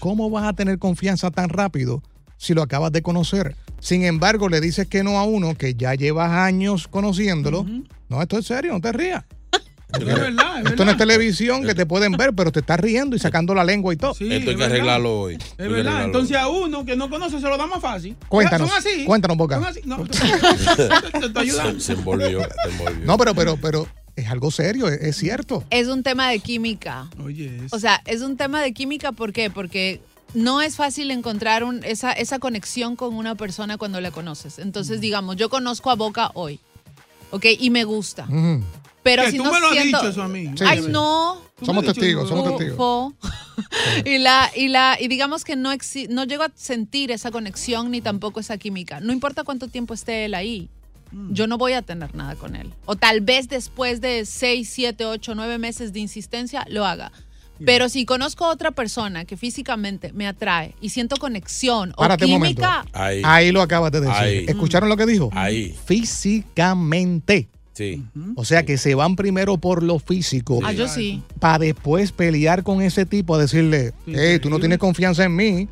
¿Cómo 0.00 0.28
vas 0.28 0.44
a 0.44 0.54
tener 0.54 0.78
confianza 0.80 1.30
tan 1.30 1.50
rápido 1.50 2.02
si 2.36 2.52
lo 2.52 2.62
acabas 2.62 2.90
de 2.90 3.02
conocer? 3.02 3.54
Sin 3.80 4.02
embargo, 4.04 4.48
le 4.48 4.60
dices 4.60 4.88
que 4.88 5.04
no 5.04 5.18
a 5.18 5.24
uno 5.24 5.54
que 5.54 5.74
ya 5.74 5.94
llevas 5.94 6.32
años 6.32 6.88
conociéndolo. 6.88 7.64
No, 8.08 8.20
esto 8.22 8.38
es 8.38 8.46
serio, 8.46 8.72
no 8.72 8.80
te 8.80 8.90
rías. 8.92 9.24
Es 9.92 10.04
verdad, 10.04 10.60
es 10.60 10.66
Esto 10.70 10.84
no 10.84 10.90
es 10.90 10.96
televisión 10.98 11.64
que 11.64 11.74
te 11.74 11.86
pueden 11.86 12.12
ver, 12.12 12.34
pero 12.34 12.52
te 12.52 12.60
estás 12.60 12.78
riendo 12.78 13.16
y 13.16 13.18
sacando 13.18 13.54
la 13.54 13.64
lengua 13.64 13.94
y 13.94 13.96
todo. 13.96 14.12
Sí, 14.14 14.24
Esto 14.24 14.34
hay 14.34 14.38
es 14.40 14.44
que 14.44 14.50
verdad. 14.56 14.66
arreglarlo 14.70 15.20
hoy. 15.20 15.34
Es 15.56 15.70
verdad. 15.70 16.04
Entonces 16.04 16.36
a 16.36 16.48
uno 16.48 16.84
que 16.84 16.94
no 16.94 17.08
conoce 17.08 17.40
se 17.40 17.48
lo 17.48 17.56
da 17.56 17.66
más 17.66 17.80
fácil. 17.80 18.14
Cuéntanos, 18.28 18.68
Son 18.68 18.78
así. 18.78 19.04
cuéntanos, 19.06 19.36
Boca. 19.38 19.56
Son 19.56 19.64
así. 19.66 19.80
No, 19.84 20.04
te, 20.04 20.16
estoy 21.26 21.42
ayudando. 21.42 21.80
Se, 21.80 21.86
se 21.86 21.92
envolvió, 21.94 22.40
se 22.40 22.68
envolvió. 22.70 23.04
No, 23.06 23.16
pero, 23.16 23.34
pero, 23.34 23.56
pero 23.56 23.88
es 24.14 24.28
algo 24.28 24.50
serio, 24.50 24.88
es, 24.88 25.16
cierto. 25.16 25.64
Es 25.70 25.88
un 25.88 26.02
tema 26.02 26.28
de 26.28 26.38
química. 26.40 27.08
Oye, 27.24 27.58
O 27.70 27.78
sea, 27.78 28.02
es 28.04 28.20
un 28.20 28.36
tema 28.36 28.60
de 28.60 28.72
química, 28.74 29.12
¿por 29.12 29.32
qué? 29.32 29.48
Porque 29.48 30.00
no 30.34 30.60
es 30.60 30.76
fácil 30.76 31.10
encontrar 31.10 31.64
un- 31.64 31.82
esa, 31.84 32.12
esa 32.12 32.38
conexión 32.38 32.94
con 32.94 33.14
una 33.14 33.36
persona 33.36 33.78
cuando 33.78 34.00
la 34.02 34.10
conoces. 34.10 34.58
Entonces, 34.58 35.00
digamos, 35.00 35.36
yo 35.36 35.48
conozco 35.48 35.90
a 35.90 35.94
Boca 35.94 36.30
hoy, 36.34 36.60
¿ok? 37.30 37.46
Y 37.58 37.70
me 37.70 37.84
gusta. 37.84 38.24
Ujú. 38.28 38.62
Pero 39.16 39.30
si 39.30 39.36
tú 39.38 39.44
no 39.44 39.52
me 39.52 39.60
lo 39.60 39.68
has 39.68 39.72
siento... 39.74 39.98
dicho 39.98 40.10
eso 40.10 40.22
a 40.22 40.28
mí. 40.28 40.50
Sí, 40.56 40.64
Ay, 40.66 40.82
sí. 40.82 40.88
no. 40.90 41.40
Somos 41.64 41.84
testigos, 41.84 42.28
somos 42.28 42.56
testigos. 42.56 43.12
Y 44.04 44.18
la 44.18 44.48
y 44.54 44.68
la 44.68 44.96
y 45.00 45.08
digamos 45.08 45.44
que 45.44 45.56
no 45.56 45.72
exi- 45.72 46.08
no 46.08 46.22
llego 46.24 46.44
a 46.44 46.50
sentir 46.54 47.10
esa 47.10 47.32
conexión 47.32 47.90
ni 47.90 48.00
tampoco 48.00 48.38
esa 48.38 48.56
química. 48.56 49.00
No 49.00 49.12
importa 49.12 49.42
cuánto 49.42 49.66
tiempo 49.66 49.94
esté 49.94 50.26
él 50.26 50.34
ahí. 50.34 50.68
Mm. 51.10 51.32
Yo 51.32 51.46
no 51.48 51.58
voy 51.58 51.72
a 51.72 51.82
tener 51.82 52.14
nada 52.14 52.36
con 52.36 52.54
él. 52.54 52.72
O 52.84 52.94
tal 52.94 53.20
vez 53.20 53.48
después 53.48 54.00
de 54.00 54.24
6, 54.26 54.68
7, 54.70 55.04
8, 55.06 55.34
9 55.34 55.58
meses 55.58 55.92
de 55.92 55.98
insistencia 55.98 56.64
lo 56.68 56.86
haga. 56.86 57.10
Pero 57.64 57.88
si 57.88 58.04
conozco 58.04 58.44
a 58.44 58.50
otra 58.50 58.70
persona 58.70 59.24
que 59.24 59.36
físicamente 59.36 60.12
me 60.12 60.28
atrae 60.28 60.76
y 60.80 60.90
siento 60.90 61.16
conexión 61.16 61.90
o 61.96 62.02
Párate 62.02 62.28
momento. 62.28 62.62
química, 62.62 62.86
Ahí. 62.92 63.20
Ahí 63.24 63.50
lo 63.50 63.60
acabas 63.62 63.90
de 63.90 64.02
decir. 64.02 64.14
Ahí. 64.14 64.44
¿Escucharon 64.46 64.88
lo 64.88 64.96
que 64.96 65.06
dijo? 65.06 65.30
Ahí. 65.32 65.74
Físicamente. 65.86 67.48
Sí. 67.78 68.02
O 68.34 68.44
sea 68.44 68.64
que 68.64 68.76
se 68.76 68.96
van 68.96 69.14
primero 69.14 69.56
por 69.56 69.84
lo 69.84 70.00
físico 70.00 70.58
ah, 70.64 70.72
yo 70.72 70.88
sí. 70.88 71.22
para 71.38 71.60
después 71.60 72.10
pelear 72.10 72.64
con 72.64 72.82
ese 72.82 73.06
tipo 73.06 73.36
a 73.36 73.38
decirle, 73.38 73.94
hey, 74.04 74.40
tú 74.42 74.50
no 74.50 74.58
tienes 74.58 74.78
confianza 74.78 75.22
en 75.22 75.36
mí, 75.36 75.68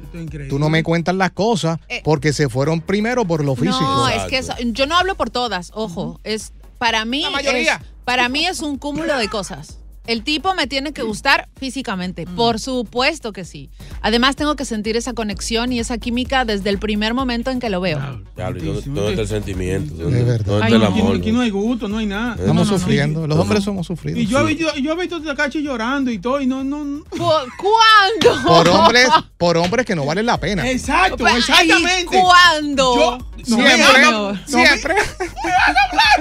tú 0.48 0.60
no 0.60 0.68
me 0.68 0.84
cuentas 0.84 1.16
las 1.16 1.32
cosas 1.32 1.80
porque 2.04 2.32
se 2.32 2.48
fueron 2.48 2.80
primero 2.80 3.24
por 3.24 3.44
lo 3.44 3.56
físico. 3.56 3.80
No, 3.80 4.08
es 4.08 4.22
que 4.30 4.38
eso- 4.38 4.54
yo 4.66 4.86
no 4.86 4.96
hablo 4.96 5.16
por 5.16 5.30
todas, 5.30 5.72
ojo, 5.74 6.20
es 6.22 6.52
para 6.78 7.04
mí 7.04 7.24
mayoría. 7.32 7.74
es- 7.74 7.80
para 8.04 8.28
mí 8.28 8.46
es 8.46 8.60
un 8.60 8.78
cúmulo 8.78 9.18
de 9.18 9.28
cosas. 9.28 9.78
El 10.06 10.22
tipo 10.22 10.54
me 10.54 10.66
tiene 10.66 10.92
que 10.92 11.02
gustar 11.02 11.48
físicamente, 11.58 12.26
por 12.26 12.60
supuesto 12.60 13.32
que 13.32 13.44
sí. 13.44 13.70
Además 14.02 14.36
tengo 14.36 14.54
que 14.56 14.64
sentir 14.64 14.96
esa 14.96 15.12
conexión 15.14 15.72
y 15.72 15.80
esa 15.80 15.98
química 15.98 16.44
desde 16.44 16.70
el 16.70 16.78
primer 16.78 17.12
momento 17.14 17.50
en 17.50 17.58
que 17.60 17.70
lo 17.70 17.80
veo. 17.80 17.98
¿y 17.98 18.40
¿dónde, 18.40 18.60
dónde 18.86 19.08
está 19.10 19.22
el 19.22 19.28
sentimiento? 19.28 19.94
De 19.94 20.04
¿Dónde, 20.04 20.22
verdad. 20.22 20.44
dónde 20.46 20.64
Ay, 20.66 20.72
está 20.74 20.76
el 20.86 20.92
aquí, 20.92 20.98
no- 21.00 21.04
amor? 21.06 21.16
aquí 21.16 21.32
no 21.32 21.40
hay 21.40 21.50
gusto, 21.50 21.88
no 21.88 21.98
hay 21.98 22.06
nada. 22.06 22.34
Estamos 22.34 22.54
No, 22.54 22.64
no, 22.64 22.70
no. 22.70 22.78
sufriendo, 22.78 23.26
los 23.26 23.38
hombres 23.38 23.64
somos 23.64 23.86
sufridos. 23.86 24.20
Y 24.20 24.26
yo, 24.26 24.40
he 24.48 24.54
visto- 24.54 24.76
yo 24.76 24.92
he 24.92 24.96
visto 24.96 25.16
a 25.16 25.22
Takashi 25.22 25.62
llorando 25.62 26.10
y 26.10 26.18
todo, 26.18 26.40
y 26.40 26.46
no, 26.46 26.62
no. 26.62 26.84
no. 26.84 27.02
¿Cuándo? 27.10 28.42
Por 28.46 28.68
hombres, 28.68 29.08
por 29.36 29.56
hombres 29.56 29.86
que 29.86 29.94
no 29.94 30.04
valen 30.04 30.26
la 30.26 30.38
pena. 30.38 30.68
Exacto, 30.70 31.26
exactamente. 31.26 32.20
¿Cuándo? 32.20 32.94
Yo, 32.96 33.18
Siempre, 33.44 34.40
siempre. 34.46 34.94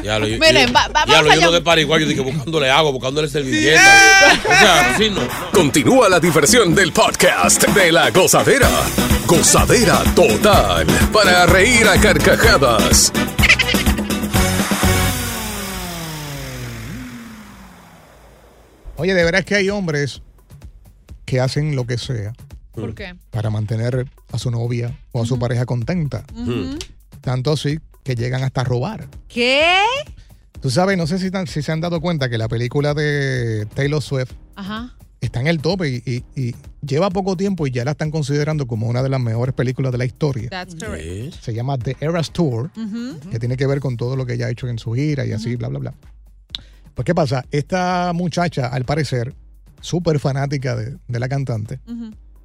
Diablo, 0.01 0.27
yo, 0.27 0.37
Miren, 0.39 0.73
va- 0.75 0.87
va- 0.89 1.05
diablo, 1.05 1.29
vamos 1.29 1.35
yo 1.35 1.41
no 1.41 1.47
allá. 1.47 1.51
de 1.51 1.61
Paraguay, 1.61 2.01
yo 2.03 2.07
dije 2.07 2.21
buscándole 2.21 2.69
agua, 2.69 2.91
buscándole 2.91 3.27
servilleta. 3.27 3.74
O 3.75 4.47
sea, 4.59 4.93
así 4.93 5.09
no. 5.09 5.21
Continúa 5.53 6.09
la 6.09 6.19
diversión 6.19 6.73
del 6.75 6.91
podcast 6.91 7.63
de 7.69 7.91
la 7.91 8.09
gozadera. 8.11 8.69
Gozadera 9.27 10.03
total. 10.15 10.85
Para 11.11 11.45
reír 11.45 11.87
a 11.87 11.99
carcajadas. 11.99 13.11
Oye, 18.97 19.13
de 19.13 19.23
verdad 19.23 19.39
es 19.39 19.45
que 19.45 19.55
hay 19.55 19.69
hombres 19.69 20.21
que 21.25 21.39
hacen 21.41 21.75
lo 21.75 21.85
que 21.85 21.97
sea 21.97 22.33
¿Por 22.71 22.95
qué? 22.95 23.15
para 23.31 23.49
mantener 23.49 24.07
a 24.31 24.37
su 24.37 24.51
novia 24.51 24.97
o 25.11 25.23
a 25.23 25.25
su 25.25 25.37
pareja 25.37 25.65
contenta. 25.65 26.23
Tanto 27.21 27.53
así 27.53 27.79
que 28.03 28.15
llegan 28.15 28.43
hasta 28.43 28.61
a 28.61 28.63
robar. 28.63 29.07
¿Qué? 29.27 29.81
Tú 30.61 30.69
sabes, 30.71 30.97
no 30.97 31.05
sé 31.07 31.19
si, 31.19 31.29
tan- 31.31 31.47
si 31.47 31.61
se 31.61 31.71
han 31.71 31.81
dado 31.81 32.01
cuenta 32.01 32.29
que 32.29 32.37
la 32.37 32.47
película 32.47 32.93
de 32.93 33.67
Taylor 33.75 34.01
Swift 34.01 34.31
Ajá. 34.55 34.95
está 35.21 35.39
en 35.41 35.47
el 35.47 35.59
tope 35.61 35.89
y, 35.89 36.03
y- 36.05 36.23
y 36.41 36.55
lleva 36.85 37.09
poco 37.11 37.37
tiempo 37.37 37.67
y 37.67 37.71
ya 37.71 37.85
la 37.85 37.91
están 37.91 38.09
considerando 38.09 38.65
como 38.65 38.87
una 38.87 39.03
de 39.03 39.09
las 39.09 39.19
mejores 39.19 39.53
películas 39.53 39.91
de 39.91 39.97
la 39.99 40.05
historia. 40.05 40.49
That's 40.49 40.75
correct. 40.75 41.35
Se 41.41 41.53
llama 41.53 41.77
The 41.77 41.97
Eras 41.99 42.31
Tour, 42.31 42.71
que 43.29 43.39
tiene 43.39 43.57
que 43.57 43.67
ver 43.67 43.79
con 43.79 43.95
todo 43.97 44.15
lo 44.15 44.25
que 44.25 44.33
ella 44.33 44.47
ha 44.47 44.49
hecho 44.49 44.67
en 44.67 44.79
su 44.79 44.93
gira 44.93 45.25
y 45.25 45.33
así, 45.33 45.55
bla, 45.55 45.67
bla, 45.67 45.79
bla. 45.79 45.93
Pues, 46.95 47.05
¿qué 47.05 47.13
pasa? 47.13 47.45
Esta 47.51 48.11
muchacha, 48.13 48.67
al 48.67 48.85
parecer, 48.85 49.35
súper 49.81 50.19
fanática 50.19 50.75
de, 50.75 50.97
de 51.07 51.19
la 51.19 51.27
cantante, 51.29 51.79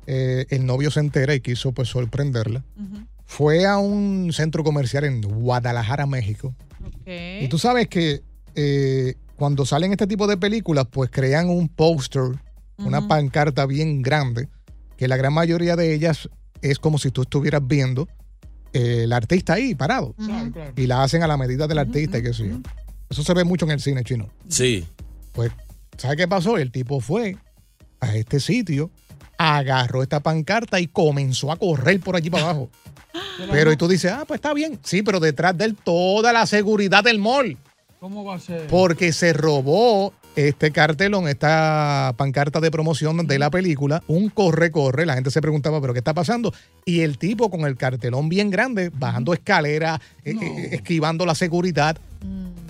eh, 0.06 0.44
el 0.50 0.66
novio 0.66 0.90
se 0.90 1.00
entera 1.00 1.34
y 1.34 1.40
quiso 1.40 1.72
pues 1.72 1.88
sorprenderla. 1.88 2.64
Fue 3.24 3.64
a 3.64 3.78
un 3.78 4.30
centro 4.32 4.64
comercial 4.64 5.04
en 5.04 5.20
Guadalajara, 5.22 6.04
México. 6.06 6.52
Y 7.06 7.48
tú 7.48 7.58
sabes 7.58 7.88
que 7.88 8.22
eh, 8.54 9.14
cuando 9.36 9.64
salen 9.64 9.92
este 9.92 10.06
tipo 10.06 10.26
de 10.26 10.36
películas, 10.36 10.86
pues 10.90 11.10
crean 11.10 11.48
un 11.48 11.68
póster, 11.68 12.22
una 12.78 13.06
pancarta 13.08 13.66
bien 13.66 14.02
grande, 14.02 14.48
que 14.96 15.08
la 15.08 15.16
gran 15.16 15.32
mayoría 15.32 15.76
de 15.76 15.94
ellas 15.94 16.28
es 16.62 16.78
como 16.78 16.98
si 16.98 17.10
tú 17.10 17.22
estuvieras 17.22 17.66
viendo 17.66 18.08
eh, 18.72 19.04
el 19.04 19.12
artista 19.12 19.54
ahí 19.54 19.74
parado. 19.74 20.14
Y 20.76 20.86
la 20.86 21.02
hacen 21.02 21.22
a 21.22 21.26
la 21.26 21.36
medida 21.36 21.66
del 21.66 21.78
artista 21.78 22.18
y 22.18 22.22
qué 22.22 22.32
sé 22.32 22.48
yo. 22.48 22.60
Eso 23.08 23.22
se 23.22 23.34
ve 23.34 23.44
mucho 23.44 23.64
en 23.64 23.72
el 23.72 23.80
cine 23.80 24.04
chino. 24.04 24.28
Sí. 24.48 24.86
Pues, 25.32 25.50
¿sabes 25.96 26.16
qué 26.16 26.28
pasó? 26.28 26.58
El 26.58 26.70
tipo 26.70 27.00
fue 27.00 27.36
a 28.00 28.14
este 28.14 28.40
sitio, 28.40 28.90
agarró 29.40 30.02
esta 30.02 30.20
pancarta 30.20 30.80
y 30.80 30.86
comenzó 30.86 31.50
a 31.50 31.56
correr 31.56 31.98
por 32.00 32.14
allí 32.14 32.28
para 32.28 32.44
abajo. 32.44 32.68
Pero 33.50 33.72
y 33.72 33.76
tú 33.76 33.88
dices, 33.88 34.12
ah, 34.12 34.24
pues 34.26 34.36
está 34.36 34.52
bien. 34.52 34.78
Sí, 34.84 35.02
pero 35.02 35.18
detrás 35.18 35.56
de 35.56 35.64
él 35.64 35.76
toda 35.76 36.32
la 36.32 36.46
seguridad 36.46 37.02
del 37.02 37.18
mall. 37.18 37.56
¿Cómo 37.98 38.24
va 38.24 38.34
a 38.34 38.38
ser? 38.38 38.66
Porque 38.66 39.12
se 39.12 39.32
robó 39.32 40.12
este 40.36 40.70
cartelón, 40.70 41.26
esta 41.26 42.14
pancarta 42.16 42.60
de 42.60 42.70
promoción 42.70 43.26
de 43.26 43.38
la 43.38 43.50
película, 43.50 44.02
un 44.06 44.28
corre-corre. 44.28 45.06
La 45.06 45.14
gente 45.14 45.30
se 45.30 45.40
preguntaba, 45.40 45.80
¿pero 45.80 45.94
qué 45.94 45.98
está 46.00 46.14
pasando? 46.14 46.52
Y 46.84 47.00
el 47.00 47.18
tipo 47.18 47.50
con 47.50 47.62
el 47.62 47.76
cartelón 47.76 48.28
bien 48.28 48.50
grande, 48.50 48.90
bajando 48.94 49.32
escaleras, 49.32 50.00
eh, 50.24 50.34
eh, 50.40 50.68
esquivando 50.72 51.24
la 51.24 51.34
seguridad. 51.34 51.96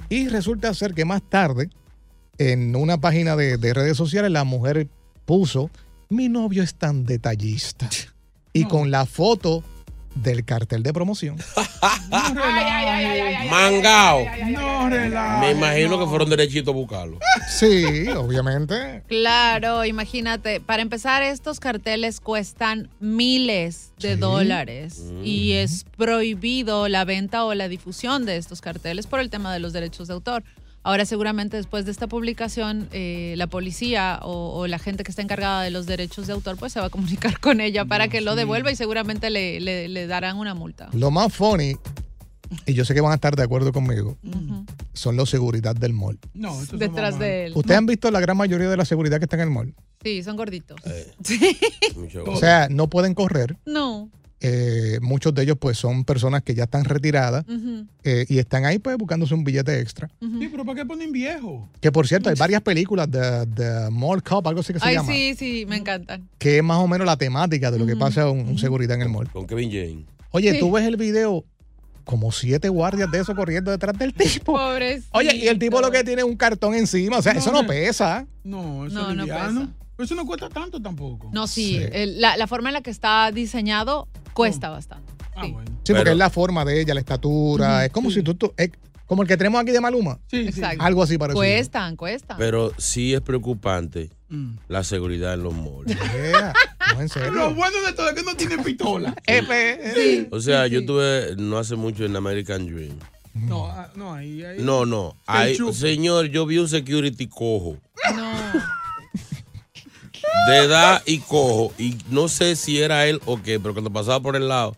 Y 0.09 0.29
resulta 0.29 0.73
ser 0.73 0.95
que 0.95 1.05
más 1.05 1.23
tarde, 1.29 1.69
en 2.39 2.75
una 2.75 2.99
página 2.99 3.37
de, 3.37 3.57
de 3.59 3.75
redes 3.75 3.97
sociales, 3.97 4.31
la 4.31 4.45
mujer 4.45 4.87
puso, 5.27 5.71
mi 6.11 6.29
novio 6.29 6.63
es 6.63 6.75
tan 6.75 7.07
detallista. 7.07 7.89
Y 8.53 8.65
con 8.65 8.91
la 8.91 9.07
foto 9.07 9.63
del 10.17 10.45
cartel 10.45 10.83
de 10.83 10.93
promoción. 10.93 11.37
Mangao. 13.49 14.25
Me 15.41 15.53
imagino 15.53 16.01
que 16.01 16.07
fueron 16.07 16.29
derechitos 16.29 16.75
a 16.75 16.77
buscarlo. 16.77 17.21
Sí, 17.49 18.09
obviamente. 18.09 19.05
Claro, 19.07 19.85
imagínate, 19.85 20.61
para 20.61 20.83
empezar, 20.83 21.23
estos 21.23 21.61
carteles 21.61 22.21
cuestan 22.21 22.91
miles 22.99 23.93
de 24.01 24.17
dólares 24.17 25.01
y 25.23 25.53
es 25.53 25.87
prohibido 25.97 26.89
la 26.89 27.05
venta 27.05 27.45
o 27.45 27.55
la 27.55 27.69
difusión 27.69 28.27
de 28.27 28.37
estos 28.37 28.61
carteles 28.61 29.07
por 29.07 29.21
el 29.21 29.31
tema 29.31 29.53
de 29.53 29.61
los 29.61 29.73
derechos 29.73 30.09
de 30.09 30.15
autor. 30.15 30.43
Ahora 30.83 31.05
seguramente 31.05 31.57
después 31.59 31.85
de 31.85 31.91
esta 31.91 32.07
publicación, 32.07 32.89
eh, 32.93 33.35
la 33.37 33.47
policía 33.47 34.19
o, 34.23 34.59
o 34.59 34.67
la 34.67 34.79
gente 34.79 35.05
que 35.05 35.11
está 35.13 35.21
encargada 35.21 35.63
de 35.63 35.71
los 35.71 35.85
derechos 35.87 36.27
de 36.27 36.33
autor 36.33 36.57
pues 36.57 36.73
se 36.73 36.81
va 36.81 36.87
a 36.87 36.91
comunicar 36.91 37.39
con 37.39 37.61
ella 37.61 37.85
para 37.85 38.09
que 38.09 38.21
lo 38.23 38.35
devuelva 38.35 38.71
y 38.73 38.77
seguramente 38.77 39.29
le, 39.29 39.61
le- 39.61 39.89
le 39.89 40.07
darán 40.07 40.39
una 40.39 40.55
multa. 40.55 40.89
Lo 40.95 41.11
más 41.11 41.35
funny, 41.35 41.77
y 42.67 42.73
yo 42.73 42.85
sé 42.87 42.95
que 42.95 43.01
van 43.03 43.13
a 43.13 43.17
estar 43.17 43.37
de 43.37 43.43
acuerdo 43.43 43.73
conmigo, 43.73 44.17
son 44.95 45.17
los 45.17 45.29
seguridad 45.29 45.77
del 45.77 45.93
mall. 45.93 46.19
No, 46.33 46.59
Detrás 46.73 47.19
de 47.19 47.47
él. 47.47 47.53
¿Ustedes 47.55 47.77
han 47.77 47.87
visto 47.87 48.11
la 48.11 48.21
gran 48.21 48.37
mayoría 48.39 48.69
de 48.71 48.77
la 48.79 48.85
seguridad 48.87 49.19
que 49.19 49.25
está 49.27 49.37
en 49.37 49.43
el 49.43 49.51
mall? 49.51 49.75
Sí, 50.03 50.23
son 50.23 50.37
gorditos. 50.37 50.81
O 52.27 52.37
sea, 52.37 52.69
no 52.71 52.89
pueden 52.89 53.15
correr. 53.15 53.57
No. 53.67 54.09
Eh, 54.43 54.99
muchos 55.03 55.35
de 55.35 55.43
ellos 55.43 55.57
pues 55.61 55.77
son 55.77 56.03
personas 56.05 56.43
que 56.43 56.55
ya 56.55 56.65
están 56.65 56.85
retiradas 56.87 57.45
eh, 58.05 58.25
y 58.27 58.39
están 58.39 58.65
ahí 58.65 58.79
pues 58.79 58.97
buscándose 58.97 59.35
un 59.35 59.45
billete 59.45 59.79
extra. 59.81 60.09
Sí, 60.21 60.49
pero 60.51 60.65
¿para 60.65 60.77
qué 60.81 60.87
ponen 60.87 61.13
viejo? 61.13 61.69
Que 61.81 61.93
por 61.93 62.09
cierto, 62.09 62.31
hay 62.31 62.37
varias 62.37 62.63
películas 62.63 63.11
de, 63.11 63.45
de 63.47 63.91
Mall 63.91 64.23
Cop, 64.23 64.47
algo 64.47 64.61
así 64.61 64.73
que 64.73 64.79
se 64.81 64.87
Ay, 64.89 64.95
llama, 64.95 65.13
sí, 65.13 65.35
sí, 65.35 65.67
me 65.69 65.77
encantan. 65.77 66.27
que 66.39 66.57
es 66.59 66.65
más 66.65 66.79
o 66.79 66.89
menos 66.89 67.07
la 67.07 67.17
temática 67.19 67.71
de 67.71 67.79
lo 67.79 67.85
que 67.87 67.97
pasa 67.97 68.31
un, 68.31 68.41
un 68.49 68.59
seguridad 68.59 68.97
en 68.97 69.03
el 69.03 69.09
mall. 69.11 69.29
Con 69.31 69.47
Kevin 69.47 69.71
James. 69.71 70.07
Oye, 70.31 70.53
Sí. 70.53 70.59
tú 70.61 70.71
ves 70.73 70.87
el 70.87 70.97
video, 70.97 71.45
como 72.05 72.33
siete 72.33 72.71
guardias 72.71 73.11
de 73.11 73.21
eso 73.21 73.35
corriendo 73.37 73.71
detrás 73.71 73.99
del 73.99 74.15
tipo. 74.15 74.55
Pobres. 74.55 75.05
Oye, 75.13 75.37
y 75.37 75.49
el 75.49 75.59
tipo 75.59 75.81
lo 75.83 75.91
que 75.91 76.03
tiene 76.03 76.23
es 76.23 76.27
un 76.29 76.37
cartón 76.37 76.75
encima, 76.75 77.19
o 77.19 77.23
sea, 77.23 77.33
eso 77.33 77.53
no 77.53 77.67
pesa. 77.67 78.27
No, 78.43 78.87
eso 78.87 78.95
No, 78.95 79.15
no 79.15 79.25
pesa. 79.25 79.69
Eso 79.99 80.15
no 80.15 80.25
cuesta 80.25 80.49
tanto 80.49 80.81
tampoco. 80.81 81.29
No, 81.31 81.47
sí, 81.47 81.77
el- 81.93 82.23
la, 82.23 82.39
la 82.39 82.47
forma 82.47 82.71
en 82.71 82.73
la 82.73 82.81
que 82.81 82.91
está 82.91 83.31
diseñado 83.33 84.09
cuesta 84.41 84.71
bastante. 84.71 85.13
Ah, 85.37 85.43
Sí. 85.45 85.49
Sí, 85.51 85.55
porque 85.55 85.95
Pero- 85.95 86.11
es 86.13 86.17
la 86.19 86.31
forma 86.31 86.65
de 86.65 86.81
ella, 86.81 86.95
la 86.95 87.01
estatura, 87.01 87.85
es 87.85 87.91
como 87.93 88.11
si 88.11 88.23
tú, 88.23 88.35
tú- 88.35 88.53
es 88.57 88.71
como 89.07 89.23
el 89.23 89.29
que 89.29 89.37
tenemos 89.37 89.61
aquí 89.61 89.73
de 89.73 89.81
Maluma. 89.81 90.19
Exacto. 90.31 90.85
Algo 90.85 91.03
así 91.03 91.19
parecido. 91.19 91.41
Cuestan, 91.41 91.97
cuestan. 91.97 92.37
Pero 92.39 92.73
sí 92.79 93.13
es 93.15 93.21
preocupante 93.23 94.11
Mm. 94.29 94.57
la 94.69 94.85
seguridad 94.85 95.35
en 95.35 95.43
los 95.43 95.55
malls. 95.55 95.87
Yeah, 96.15 96.53
no, 96.95 97.01
en 97.01 97.09
serio. 97.09 97.31
Lo 97.33 97.55
bueno 97.55 97.77
de 97.87 97.93
todo 97.93 98.09
es 98.11 98.15
que 98.15 98.23
no 98.23 98.35
tiene 98.37 98.59
pistola. 98.59 99.15
Sí. 99.95 100.29
O 100.31 100.41
sea, 100.41 100.67
yo 100.69 100.85
tuve 100.87 101.35
no 101.37 101.59
hace 101.59 101.75
mucho 101.77 102.05
en 102.05 102.15
American 102.17 102.67
Dream. 102.67 102.97
No, 103.35 103.67
ah, 103.67 103.89
no, 103.95 104.13
ahí, 104.15 104.45
ahí. 104.45 104.59
No, 104.61 104.85
no. 104.87 105.15
Señor, 105.73 106.27
yo 106.27 106.47
vi 106.47 106.59
un 106.59 106.69
security 106.69 107.27
cojo. 107.29 107.77
No. 108.15 108.31
De 110.49 110.59
edad 110.59 111.03
y 111.07 111.19
cojo. 111.19 111.73
Y 111.79 111.97
no 112.11 112.29
sé 112.29 112.57
si 112.57 112.81
era 112.81 113.07
él 113.07 113.21
o 113.27 113.41
qué, 113.43 113.61
pero 113.61 113.75
cuando 113.75 113.91
pasaba 113.93 114.21
por 114.21 114.37
el 114.37 114.49
lado, 114.49 114.77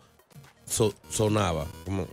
so- 0.67 0.95
sonaba. 1.11 1.67
Como, 1.85 2.07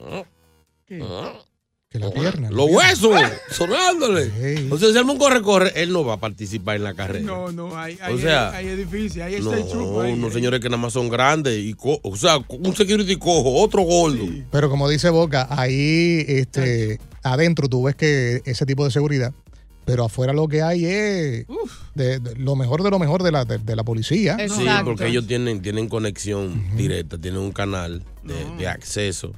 Que 0.87 1.97
la 1.99 2.11
pierna. 2.11 2.51
los 2.51 2.69
huesos, 2.69 3.19
sonándole. 3.51 4.67
O 4.69 4.77
sea, 4.77 4.91
si 4.91 4.97
algún 4.97 5.17
corre-corre, 5.17 5.71
él 5.81 5.91
no 5.91 6.05
va 6.05 6.13
a 6.15 6.19
participar 6.19 6.75
en 6.75 6.83
la 6.83 6.93
carrera. 6.93 7.25
No, 7.25 7.51
no, 7.51 7.75
ahí, 7.75 7.97
ahí, 8.01 8.13
O 8.13 8.17
sea, 8.19 8.61
es 8.61 8.77
difícil. 8.77 9.23
Ahí 9.23 9.39
No, 9.41 9.51
está 9.51 9.63
el 9.65 9.67
truco. 9.71 10.01
ahí. 10.01 10.13
unos 10.13 10.31
señores 10.33 10.59
que 10.59 10.69
nada 10.69 10.81
más 10.81 10.93
son 10.93 11.09
grandes 11.09 11.57
y 11.57 11.73
co- 11.73 11.99
o 12.03 12.15
sea, 12.15 12.37
un 12.47 12.75
security 12.75 13.15
cojo, 13.15 13.55
otro 13.61 13.81
gordo. 13.81 14.23
Pero 14.51 14.69
como 14.69 14.87
dice 14.87 15.09
Boca, 15.09 15.47
ahí 15.49 16.23
este, 16.27 16.99
adentro 17.23 17.67
tú 17.67 17.81
ves 17.83 17.95
que 17.95 18.41
ese 18.45 18.65
tipo 18.67 18.85
de 18.85 18.91
seguridad, 18.91 19.33
pero 19.89 20.05
afuera 20.05 20.33
lo 20.33 20.47
que 20.47 20.61
hay 20.61 20.85
es 20.85 21.45
de- 21.95 22.19
de- 22.19 22.35
lo 22.37 22.55
mejor 22.55 22.83
de 22.83 22.89
lo 22.91 22.99
mejor 22.99 23.23
de 23.23 23.31
la, 23.31 23.45
de, 23.45 23.57
de 23.57 23.75
la 23.75 23.83
policía. 23.83 24.37
Sí, 24.49 24.65
porque 24.85 25.07
ellos 25.07 25.25
tienen, 25.27 25.61
tienen 25.61 25.87
conexión 25.89 26.63
directa, 26.75 27.17
tienen 27.17 27.41
un 27.41 27.51
canal 27.51 28.03
de, 28.23 28.35
de 28.57 28.67
acceso. 28.67 29.33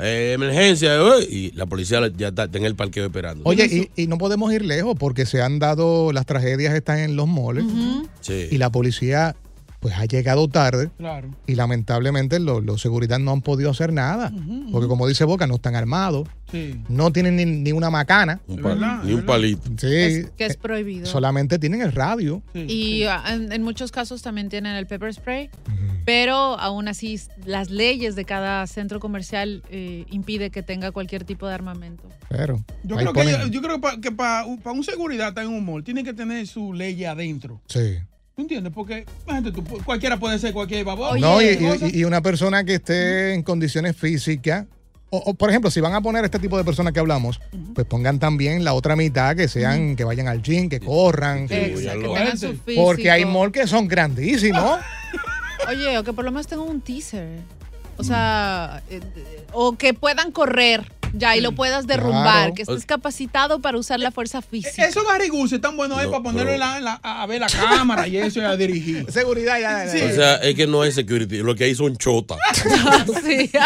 Eh, 0.00 0.32
emergencia, 0.34 0.94
eh, 0.94 1.26
y 1.28 1.50
la 1.56 1.66
policía 1.66 2.00
ya 2.16 2.28
está 2.28 2.44
en 2.52 2.64
el 2.64 2.76
parqueo 2.76 3.04
esperando. 3.06 3.42
Oye, 3.44 3.90
y, 3.96 4.02
y 4.02 4.06
no 4.06 4.16
podemos 4.16 4.52
ir 4.52 4.64
lejos 4.64 4.94
porque 4.96 5.26
se 5.26 5.42
han 5.42 5.58
dado, 5.58 6.12
las 6.12 6.24
tragedias 6.24 6.72
están 6.74 6.98
en 7.00 7.16
los 7.16 7.26
moles 7.26 7.64
Sí. 8.20 8.46
y 8.50 8.58
la 8.58 8.70
policía 8.70 9.34
pues 9.80 9.94
ha 9.94 10.04
llegado 10.06 10.48
tarde 10.48 10.90
Claro. 10.98 11.30
y 11.46 11.54
lamentablemente 11.54 12.40
los, 12.40 12.64
los 12.64 12.80
seguridad 12.80 13.18
no 13.18 13.30
han 13.32 13.42
podido 13.42 13.70
hacer 13.70 13.92
nada 13.92 14.32
porque 14.72 14.88
como 14.88 15.06
dice 15.06 15.24
Boca 15.24 15.46
no 15.46 15.54
están 15.56 15.76
armados, 15.76 16.28
Sí. 16.50 16.80
no 16.88 17.12
tienen 17.12 17.36
ni, 17.36 17.44
ni 17.44 17.72
una 17.72 17.90
macana. 17.90 18.40
Un 18.48 18.62
ni 19.04 19.12
un 19.12 19.26
palito. 19.26 19.68
Sí, 19.76 19.86
Es- 19.94 20.30
que 20.30 20.46
es 20.46 20.54
eh, 20.54 20.58
prohibido. 20.60 21.04
solamente 21.06 21.58
tienen 21.58 21.82
el 21.82 21.92
radio. 21.92 22.42
Y 22.54 23.02
ah, 23.04 23.22
en, 23.28 23.52
en 23.52 23.62
muchos 23.62 23.92
casos 23.92 24.22
también 24.22 24.48
tienen 24.48 24.74
el 24.74 24.86
pepper 24.86 25.12
spray, 25.12 25.50
pero 26.06 26.58
aún 26.58 26.88
así 26.88 27.20
las 27.44 27.68
leyes 27.70 28.16
de 28.16 28.24
cada 28.24 28.66
centro 28.66 28.98
comercial 28.98 29.62
eh, 29.70 30.06
impide 30.10 30.48
que 30.50 30.62
tenga 30.62 30.90
cualquier 30.90 31.24
tipo 31.24 31.46
de 31.46 31.52
armamento. 31.54 32.04
Pero 32.30 32.64
Yo 32.82 32.96
creo 32.96 33.12
que, 33.12 33.50
yo 33.50 33.60
creo 33.60 33.78
que 34.00 34.10
para 34.10 34.46
un 34.46 34.84
seguridad 34.84 35.28
está 35.28 35.42
en 35.42 35.48
un 35.50 35.64
mall, 35.64 35.84
tiene 35.84 36.02
que 36.02 36.14
tener 36.14 36.46
su 36.46 36.72
ley 36.72 37.04
adentro. 37.04 37.60
sí. 37.68 37.98
¿Tú 38.38 38.42
entiendes? 38.42 38.72
Porque 38.72 39.04
tú, 39.52 39.64
cualquiera 39.84 40.16
puede 40.16 40.38
ser 40.38 40.52
cualquier 40.52 40.84
baboso. 40.84 41.16
No, 41.16 41.42
y, 41.42 41.56
cualquier 41.56 41.92
y- 41.92 41.98
y 41.98 42.04
una 42.04 42.20
persona 42.20 42.62
que 42.62 42.74
esté 42.76 43.34
en 43.34 43.42
condiciones 43.42 43.96
físicas, 43.96 44.64
o, 45.10 45.16
o, 45.18 45.34
por 45.34 45.50
ejemplo, 45.50 45.72
si 45.72 45.80
van 45.80 45.92
a 45.94 46.00
poner 46.00 46.24
este 46.24 46.38
tipo 46.38 46.56
de 46.56 46.62
personas 46.62 46.92
que 46.92 47.00
hablamos, 47.00 47.40
pues 47.74 47.84
pongan 47.88 48.20
también 48.20 48.62
la 48.62 48.74
otra 48.74 48.94
mitad 48.94 49.34
que 49.34 49.48
sean, 49.48 49.96
que 49.96 50.04
vayan 50.04 50.28
al 50.28 50.40
gym, 50.40 50.68
que 50.68 50.78
corran. 50.78 51.48
Exacto, 51.50 52.12
que 52.12 52.18
tengan 52.20 52.38
su 52.38 52.56
Porque 52.76 53.10
hay 53.10 53.24
malls 53.24 53.50
que 53.52 53.66
son 53.66 53.88
grandísimos. 53.88 54.78
Oye, 55.68 55.98
o 55.98 56.04
que 56.04 56.12
por 56.12 56.24
lo 56.24 56.30
menos 56.30 56.46
tengan 56.46 56.68
un 56.68 56.80
teaser. 56.80 57.40
O 57.96 58.04
sea, 58.04 58.84
eh, 58.88 59.00
eh, 59.16 59.46
o 59.52 59.72
que 59.76 59.94
puedan 59.94 60.30
correr 60.30 60.92
ya 61.12 61.36
y 61.36 61.40
lo 61.40 61.52
puedas 61.52 61.86
derrumbar, 61.86 62.22
Claro. 62.22 62.54
que 62.54 62.62
estés 62.62 62.84
capacitado 62.86 63.60
para 63.60 63.78
usar 63.78 64.00
la 64.00 64.10
fuerza 64.10 64.42
física. 64.42 64.84
Esos 64.86 65.04
barriguces 65.04 65.54
están 65.56 65.76
buenos 65.76 65.98
ahí 65.98 66.06
para 66.08 66.22
ponerlo 66.22 66.52
en 66.52 66.60
la- 66.60 66.78
en 66.78 66.84
la- 66.84 67.00
a 67.02 67.26
ver 67.26 67.40
la 67.40 67.46
cámara 67.48 68.06
y 68.08 68.16
eso 68.18 68.40
y 68.40 68.44
a 68.44 68.56
dirigir. 68.56 69.06
Seguridad 69.12 69.58
ya. 69.60 69.88
Sí. 69.88 70.00
O 70.00 70.14
sea, 70.14 70.36
es 70.36 70.54
que 70.54 70.66
no 70.66 70.82
hay 70.82 70.92
security, 70.92 71.38
lo 71.38 71.54
que 71.54 71.64
hay 71.64 71.74
son 71.74 71.96
chotas. 71.96 72.38
Sí. 73.24 73.50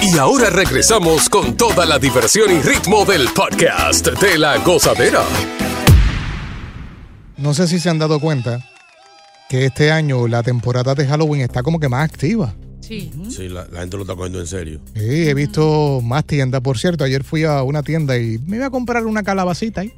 Y 0.00 0.18
ahora 0.18 0.50
regresamos 0.50 1.28
con 1.30 1.56
toda 1.56 1.86
la 1.86 1.98
diversión 1.98 2.50
y 2.50 2.60
ritmo 2.60 3.04
del 3.04 3.28
podcast 3.28 4.06
de 4.08 4.38
la 4.38 4.58
gozadera. 4.58 5.22
No 7.36 7.54
sé 7.54 7.66
si 7.66 7.80
se 7.80 7.88
han 7.90 7.98
dado 7.98 8.20
cuenta 8.20 8.60
que 9.48 9.64
este 9.66 9.90
año 9.90 10.28
la 10.28 10.42
temporada 10.42 10.94
de 10.94 11.06
Halloween 11.06 11.42
está 11.42 11.62
como 11.62 11.80
que 11.80 11.88
más 11.88 12.04
activa. 12.04 12.54
Sí. 12.86 13.10
Sí, 13.30 13.48
la, 13.48 13.66
la 13.72 13.80
gente 13.80 13.96
lo 13.96 14.02
está 14.02 14.14
cogiendo 14.14 14.40
en 14.40 14.46
serio. 14.46 14.80
Sí, 14.94 15.28
he 15.28 15.34
visto 15.34 16.00
más 16.02 16.24
tiendas. 16.24 16.60
Por 16.60 16.78
cierto, 16.78 17.04
ayer 17.04 17.24
fui 17.24 17.44
a 17.44 17.62
una 17.62 17.82
tienda 17.82 18.18
y 18.18 18.38
me 18.46 18.56
iba 18.56 18.66
a 18.66 18.70
comprar 18.70 19.06
una 19.06 19.22
calabacita 19.22 19.80
ahí. 19.80 19.92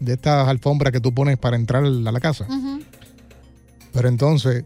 De 0.00 0.14
estas 0.14 0.48
alfombras 0.48 0.92
que 0.92 1.00
tú 1.00 1.14
pones 1.14 1.38
para 1.38 1.56
entrar 1.56 1.84
a 1.84 1.88
la 1.88 2.20
casa. 2.20 2.46
Pero 3.92 4.08
entonces, 4.08 4.64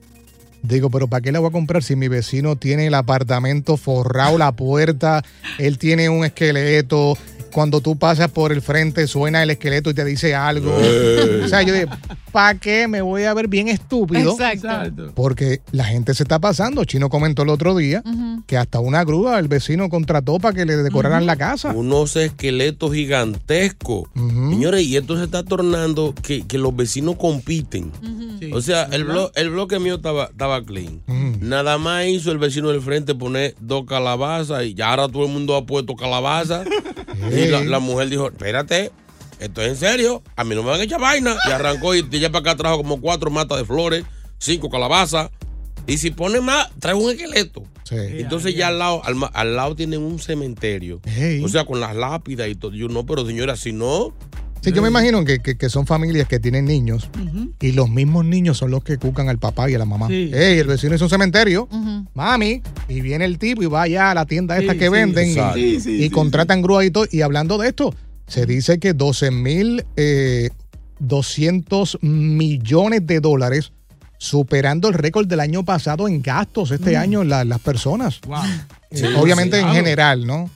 digo, 0.63 0.91
pero 0.91 1.09
¿para 1.09 1.21
qué 1.21 1.33
la 1.33 1.39
voy 1.41 1.49
a 1.49 1.53
comprar 1.53 1.83
si 1.83 1.97
mi 1.97 2.09
vecino 2.09 2.57
tiene 2.57 2.87
el 2.87 2.95
apartamento 2.95 3.77
forrado, 3.77 4.39
la 4.39 4.53
puerta, 4.53 5.23
él 5.59 5.79
tiene 5.79 6.09
un 6.09 6.25
esqueleto? 6.25 7.17
Cuando 7.53 7.83
tú 7.83 7.99
pasas 7.99 8.31
por 8.31 8.53
el 8.53 8.63
frente 8.63 9.07
suena 9.07 9.43
el 9.43 9.51
esqueleto 9.51 9.91
y 9.91 9.95
te 9.95 10.05
dice 10.07 10.35
algo. 10.35 10.75
O 11.45 11.49
sea, 11.49 11.63
yo 11.63 11.75
digo, 11.75 11.91
¿para 12.33 12.59
qué 12.59 12.89
me 12.89 13.03
voy 13.03 13.25
a 13.25 13.35
ver 13.35 13.47
bien 13.49 13.69
estúpido? 13.69 14.33
Exacto. 14.33 15.13
Porque 15.15 15.61
la 15.71 15.85
gente 15.85 16.15
se 16.15 16.23
está 16.25 16.39
pasando. 16.39 16.85
Chino 16.85 17.09
comentó 17.09 17.43
el 17.43 17.51
otro 17.51 17.77
día 17.77 18.03
que 18.47 18.57
hasta 18.57 18.81
una 18.81 19.05
grúa 19.05 19.39
el 19.39 19.49
vecino 19.49 19.89
contrató 19.89 20.39
para 20.39 20.55
que 20.55 20.65
le 20.65 20.77
decoraran 20.79 21.27
la 21.27 21.37
casa. 21.37 21.73
Unos 21.73 22.17
esqueletos 22.17 22.93
gigantescos. 22.95 24.09
Señores, 24.15 24.83
y 24.85 24.97
esto 24.97 25.17
se 25.19 25.25
está 25.25 25.43
tornando 25.45 26.15
que, 26.23 26.47
que 26.47 26.59
los 26.59 26.75
vecinos 26.75 27.17
compiten. 27.17 27.93
O 28.53 28.61
sea, 28.61 28.85
el, 28.91 29.07
blo- 29.07 29.31
el 29.35 29.51
bloque 29.51 29.79
mío 29.79 29.97
estaba, 29.97 30.25
estaba 30.27 30.65
clean. 30.65 31.01
Nada 31.41 31.79
más 31.79 32.07
hizo 32.07 32.33
el 32.33 32.39
vecino 32.39 32.71
del 32.71 32.81
frente 32.81 33.15
poner 33.15 33.55
dos 33.61 33.85
calabazas 33.87 34.65
y 34.65 34.75
ya 34.75 34.91
ahora 34.91 35.09
todo 35.09 35.25
el 35.27 35.33
mundo 35.33 35.55
ha 35.57 35.67
puesto 35.67 35.95
calabazas. 35.97 36.67
y 37.37 37.47
la, 37.49 37.61
la 37.65 37.79
mujer 37.79 38.09
dijo, 38.09 38.27
espérate, 38.29 38.91
esto 39.43 39.63
es 39.63 39.69
en 39.69 39.77
serio, 39.77 40.23
a 40.37 40.45
mí 40.45 40.55
no 40.55 40.63
me 40.63 40.71
van 40.71 40.81
a 40.81 40.85
echar 40.85 41.01
vaina. 41.01 41.37
Y 41.49 41.51
arrancó 41.51 41.95
y 41.95 42.03
ya 42.11 42.31
para 42.31 42.41
acá 42.51 42.57
trajo 42.57 42.77
como 42.79 43.01
cuatro 43.01 43.31
matas 43.31 43.59
de 43.59 43.65
flores, 43.65 44.05
cinco 44.39 44.71
calabazas. 44.71 45.31
Y 45.87 45.99
si 45.99 46.11
pone 46.13 46.41
más, 46.41 46.69
trae 46.79 46.95
un 46.95 47.11
esqueleto. 47.11 47.65
Entonces 47.91 48.55
ya 48.55 48.69
al 48.69 48.79
lado, 48.79 49.03
al, 49.05 49.17
al 49.35 49.57
lado 49.57 49.75
tienen 49.77 50.01
un 50.01 50.19
cementerio. 50.19 51.01
O 51.45 51.49
sea, 51.49 51.65
con 51.65 51.81
las 51.81 51.95
lápidas 51.97 52.49
y 52.49 52.55
todo. 52.55 52.73
Yo 52.73 52.89
no, 52.89 53.05
pero 53.05 53.27
señora, 53.27 53.57
si 53.57 53.73
no, 53.73 54.15
Sí, 54.65 54.71
yo 54.71 54.81
me 54.81 54.87
imagino 54.91 55.25
que, 55.25 55.41
que- 55.41 55.57
que 55.59 55.69
son 55.69 55.89
familias 55.89 56.29
que 56.29 56.39
tienen 56.39 56.67
niños 56.67 57.11
y 57.61 57.73
los 57.73 57.91
mismos 57.91 58.25
niños 58.25 58.59
son 58.59 58.71
los 58.71 58.85
que 58.85 58.97
cucan 58.97 59.29
al 59.29 59.39
papá 59.41 59.69
y 59.69 59.75
a 59.75 59.79
la 59.79 59.85
mamá. 59.85 60.07
Sí. 60.07 60.31
Ey, 60.33 60.61
el 60.61 60.69
vecino 60.69 60.95
es 60.95 61.03
un 61.03 61.09
cementerio, 61.11 61.69
mami, 62.15 62.63
y 62.89 63.01
viene 63.01 63.25
el 63.25 63.39
tipo 63.39 63.65
y 63.65 63.67
va 63.67 63.83
allá 63.83 64.13
a 64.13 64.15
la 64.15 64.25
tienda 64.25 64.57
esta 64.59 64.75
Sí, 64.75 64.79
que 64.79 64.85
sí, 64.85 64.91
venden 64.93 65.27
y, 65.29 65.33
exacto. 65.33 65.55
Sí, 65.59 65.81
sí, 65.81 65.91
y 65.97 66.03
sí, 66.05 66.11
contratan 66.11 66.63
grúa 66.63 66.85
y 66.85 66.93
todo. 66.93 67.07
Y 67.11 67.23
hablando 67.23 67.59
de 67.59 67.69
esto, 67.71 67.93
se 68.27 68.47
dice 68.47 68.79
que 68.79 68.93
12 68.95 69.31
mil 69.31 69.85
eh, 69.97 70.51
200 71.01 71.99
millones 72.03 73.07
de 73.07 73.21
dólares 73.21 73.73
superando 74.19 74.89
el 74.89 74.95
récord 74.95 75.27
del 75.27 75.41
año 75.41 75.65
pasado 75.65 76.07
en 76.07 76.23
gastos 76.23 76.71
este 76.71 76.97
año 76.97 77.25
la- 77.25 77.45
las 77.45 77.59
personas. 77.61 78.21
Wow. 78.27 78.39
Eh, 78.93 79.15
obviamente 79.17 79.57
en 79.57 79.63
Claro. 79.65 79.75
general, 79.75 80.27
¿no? 80.27 80.51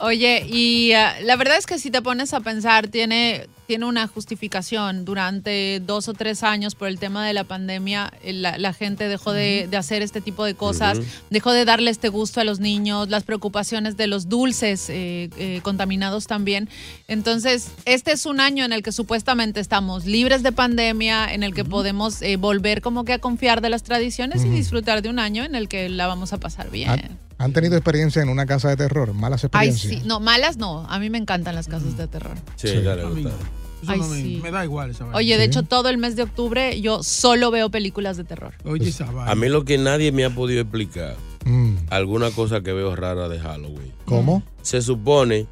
Oye, 0.00 0.44
y 0.48 0.92
ah, 0.92 1.14
la 1.22 1.36
verdad 1.36 1.56
es 1.56 1.66
que 1.66 1.78
si 1.78 1.90
te 1.92 2.02
pones 2.02 2.34
a 2.34 2.40
pensar, 2.40 2.88
tiene, 2.88 3.46
tiene 3.72 3.86
una 3.86 4.06
justificación. 4.06 5.06
Durante 5.06 5.80
dos 5.80 6.06
o 6.08 6.12
tres 6.12 6.42
años, 6.42 6.74
por 6.74 6.88
el 6.88 6.98
tema 6.98 7.26
de 7.26 7.32
la 7.32 7.44
pandemia, 7.44 8.12
eh, 8.22 8.34
la, 8.34 8.58
la 8.58 8.74
gente 8.74 9.08
dejó 9.08 9.32
de, 9.32 9.66
de 9.70 9.76
hacer 9.78 10.02
este 10.02 10.20
tipo 10.20 10.44
de 10.44 10.54
cosas, 10.54 10.98
dejó 11.30 11.52
de 11.52 11.64
darle 11.64 11.90
este 11.90 12.10
gusto 12.10 12.42
a 12.42 12.44
los 12.44 12.60
niños, 12.60 13.08
las 13.08 13.22
preocupaciones 13.22 13.96
de 13.96 14.08
los 14.08 14.28
dulces 14.28 14.90
eh, 14.90 15.30
eh, 15.38 15.60
contaminados 15.62 16.26
también. 16.26 16.68
Entonces, 17.08 17.70
este 17.86 18.12
es 18.12 18.26
un 18.26 18.40
año 18.40 18.62
en 18.66 18.74
el 18.74 18.82
que 18.82 18.92
supuestamente 18.92 19.58
estamos 19.60 20.04
libres 20.04 20.42
de 20.42 20.52
pandemia, 20.52 21.32
en 21.32 21.42
el 21.42 21.54
que 21.54 21.64
podemos 21.64 22.20
eh, 22.20 22.36
volver 22.36 22.82
como 22.82 23.06
que 23.06 23.14
a 23.14 23.18
confiar 23.20 23.62
de 23.62 23.70
las 23.70 23.84
tradiciones 23.84 24.44
y 24.44 24.50
disfrutar 24.50 25.00
de 25.00 25.08
un 25.08 25.18
año 25.18 25.44
en 25.44 25.54
el 25.54 25.66
que 25.68 25.88
la 25.88 26.06
vamos 26.08 26.34
a 26.34 26.36
pasar 26.38 26.70
bien. 26.70 26.90
¿Han, 26.90 27.18
han 27.38 27.52
tenido 27.54 27.74
experiencia 27.76 28.20
en 28.22 28.28
una 28.28 28.44
casa 28.46 28.68
de 28.68 28.76
terror? 28.76 29.14
¿Malas 29.14 29.44
Ay, 29.52 29.68
experiencias? 29.70 30.02
sí. 30.02 30.06
No, 30.06 30.20
malas 30.20 30.58
no. 30.58 30.86
A 30.90 30.98
mí 30.98 31.08
me 31.10 31.18
encantan 31.18 31.54
las 31.54 31.66
casas 31.68 31.96
de 31.96 32.06
terror. 32.06 32.36
Sí, 32.56 32.68
Sí. 32.68 32.82
dale, 32.82 33.02
A 33.02 33.06
mí 33.08 33.22
gusta. 33.24 33.38
Eso 33.82 33.90
Ay, 33.92 34.00
no 34.00 34.06
me, 34.08 34.22
sí. 34.22 34.40
me 34.42 34.50
da 34.50 34.64
igual 34.64 34.90
esa 34.90 35.04
vaina. 35.04 35.18
Oye, 35.18 35.36
de 35.36 35.44
hecho, 35.44 35.62
todo 35.64 35.88
el 35.88 35.98
mes 35.98 36.14
de 36.16 36.22
octubre 36.22 36.80
yo 36.80 37.02
solo 37.02 37.50
veo 37.50 37.70
películas 37.70 38.16
de 38.16 38.24
terror. 38.24 38.54
Oye, 38.64 38.88
esa 38.88 39.04
vaina. 39.10 39.30
A 39.30 39.34
mí 39.34 39.48
lo 39.48 39.64
que 39.64 39.76
nadie 39.78 40.12
me 40.12 40.24
ha 40.24 40.30
podido 40.30 40.60
explicar, 40.62 41.16
Mm, 41.44 41.74
alguna 41.90 42.30
cosa 42.30 42.60
que 42.60 42.72
veo 42.72 42.94
rara 42.94 43.28
de 43.28 43.40
Halloween. 43.40 43.92
¿Cómo? 44.04 44.44
Se 44.62 44.80
supone 44.80 45.48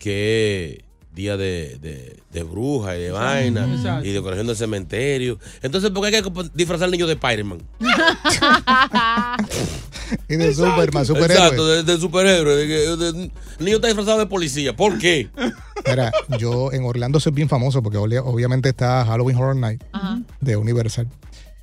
que 0.00 0.78
es 0.80 0.84
día 1.14 1.36
de, 1.36 1.78
de, 1.80 2.20
de 2.32 2.42
bruja 2.42 2.96
y 2.96 3.00
de 3.02 3.10
vaina 3.12 3.66
exacto. 3.72 4.06
y 4.08 4.12
decoración 4.12 4.46
del 4.48 4.56
cementerio. 4.56 5.38
Entonces, 5.62 5.90
¿por 5.90 6.08
qué 6.08 6.16
hay 6.16 6.22
que 6.22 6.30
disfrazar 6.54 6.86
al 6.86 6.90
niño 6.90 7.06
de 7.06 7.14
Spider-Man? 7.14 7.58
Y 10.28 10.36
de 10.36 10.52
Superman, 10.54 11.06
superhéroe. 11.06 11.36
Exacto, 11.36 11.66
de, 11.66 11.82
de 11.84 11.98
superhéroe. 11.98 12.56
de 12.56 12.66
que- 12.66 12.96
de- 12.96 13.30
el 13.58 13.64
niño 13.64 13.76
está 13.76 13.88
disfrazado 13.88 14.18
de 14.18 14.26
policía. 14.26 14.76
¿Por 14.76 14.98
qué? 14.98 15.30
Mira, 15.86 16.12
yo 16.38 16.72
en 16.72 16.84
Orlando 16.84 17.18
soy 17.20 17.32
bien 17.32 17.48
famoso 17.48 17.82
porque 17.82 17.96
obviamente 17.98 18.68
está 18.68 19.04
Halloween 19.06 19.36
Horror 19.36 19.56
Night 19.56 19.82
Ajá, 19.92 20.20
de 20.40 20.56
Universal. 20.56 21.08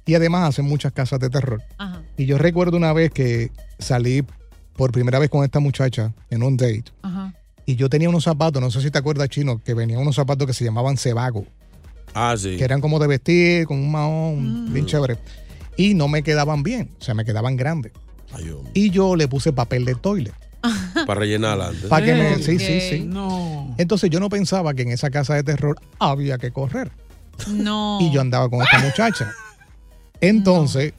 Y 0.07 0.15
además 0.15 0.49
hacen 0.49 0.65
muchas 0.65 0.91
casas 0.93 1.19
de 1.19 1.29
terror. 1.29 1.61
ajá. 1.77 2.01
Y 2.17 2.25
yo 2.25 2.37
recuerdo 2.37 2.77
una 2.77 2.93
vez 2.93 3.11
que 3.11 3.51
salí 3.79 4.23
por 4.75 4.91
primera 4.91 5.19
vez 5.19 5.29
con 5.29 5.43
esta 5.43 5.59
muchacha 5.59 6.13
en 6.29 6.43
un 6.43 6.57
date. 6.57 6.85
Ajá. 7.01 7.33
Y 7.67 7.75
yo 7.75 7.89
tenía 7.89 8.09
unos 8.09 8.23
zapatos, 8.23 8.61
no 8.61 8.69
sé 8.71 8.81
si 8.81 8.89
te 8.91 8.97
acuerdas, 8.99 9.29
chino, 9.29 9.61
que 9.63 9.73
venían 9.73 9.99
unos 9.99 10.15
zapatos 10.15 10.45
que 10.47 10.53
se 10.53 10.63
llamaban 10.63 10.97
cebago, 10.97 11.45
Ah, 12.13 12.35
sí. 12.37 12.57
que 12.57 12.63
eran 12.63 12.79
como 12.81 12.99
de 12.99 13.07
vestir, 13.07 13.65
con 13.65 13.77
un 13.79 13.91
mahón, 13.91 14.71
bien 14.73 14.85
chévere. 14.85 15.17
Y 15.77 15.93
no 15.95 16.07
me 16.07 16.21
quedaban 16.23 16.61
bien, 16.63 16.91
o 16.99 17.03
sea, 17.03 17.13
me 17.15 17.25
quedaban 17.25 17.55
grandes. 17.57 17.91
Y 18.73 18.89
yo 18.89 19.15
le 19.15 19.27
puse 19.27 19.53
papel 19.53 19.85
de 19.85 19.95
toilet. 19.95 20.33
Para 21.05 21.19
rellenar 21.19 21.59
adelante. 21.59 21.87
Para 21.87 22.05
que 22.05 22.13
me. 22.13 22.35
Sí, 22.37 22.59
sí, 22.59 22.81
sí. 22.81 23.03
No. 23.05 23.75
Entonces 23.77 24.09
yo 24.09 24.19
no 24.19 24.29
pensaba 24.29 24.73
que 24.73 24.81
en 24.81 24.89
esa 24.89 25.09
casa 25.09 25.35
de 25.35 25.43
terror 25.43 25.77
había 25.99 26.37
que 26.37 26.51
correr. 26.51 26.91
No. 27.47 27.99
Y 28.01 28.11
yo 28.11 28.21
andaba 28.21 28.49
con 28.49 28.61
esta 28.61 28.79
muchacha. 28.79 29.31
Entonces, 30.21 30.93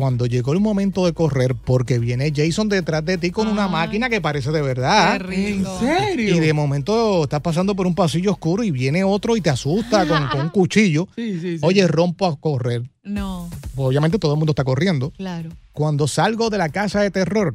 cuando 0.00 0.24
llegó 0.26 0.52
el 0.54 0.60
momento 0.60 1.04
de 1.04 1.12
correr, 1.12 1.54
porque 1.54 1.98
viene 1.98 2.32
Jason 2.34 2.68
detrás 2.70 3.04
de 3.04 3.18
ti 3.18 3.30
con 3.30 3.46
una 3.48 3.68
máquina 3.68 4.08
que 4.08 4.20
parece 4.20 4.50
de 4.50 4.60
Qué 4.60 4.66
verdad. 4.66 5.16
¿En 5.16 5.20
rico. 5.58 5.78
serio? 5.78 6.34
Y 6.36 6.40
de 6.40 6.52
momento 6.54 7.24
estás 7.24 7.40
pasando 7.42 7.76
por 7.76 7.86
un 7.86 7.94
pasillo 7.94 8.32
oscuro 8.32 8.64
y 8.64 8.70
viene 8.70 9.04
otro 9.04 9.36
y 9.36 9.42
te 9.42 9.50
asusta 9.50 10.06
con, 10.08 10.26
con 10.28 10.40
un 10.40 10.48
cuchillo. 10.48 11.06
Sí, 11.14 11.38
sí, 11.38 11.58
sí. 11.58 11.64
Oye, 11.64 11.86
rompo 11.86 12.26
a 12.26 12.34
correr. 12.40 12.82
No, 13.04 13.48
Obviamente 13.76 14.18
todo 14.18 14.32
el 14.32 14.38
mundo 14.38 14.52
está 14.52 14.64
corriendo. 14.64 15.12
claro. 15.16 15.50
Cuando 15.72 16.08
salgo 16.08 16.50
de 16.50 16.58
la 16.58 16.68
casa 16.68 17.00
de 17.00 17.10
terror, 17.10 17.54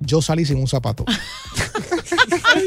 yo 0.00 0.22
salí 0.22 0.44
sin 0.44 0.58
un 0.58 0.68
zapato. 0.68 1.04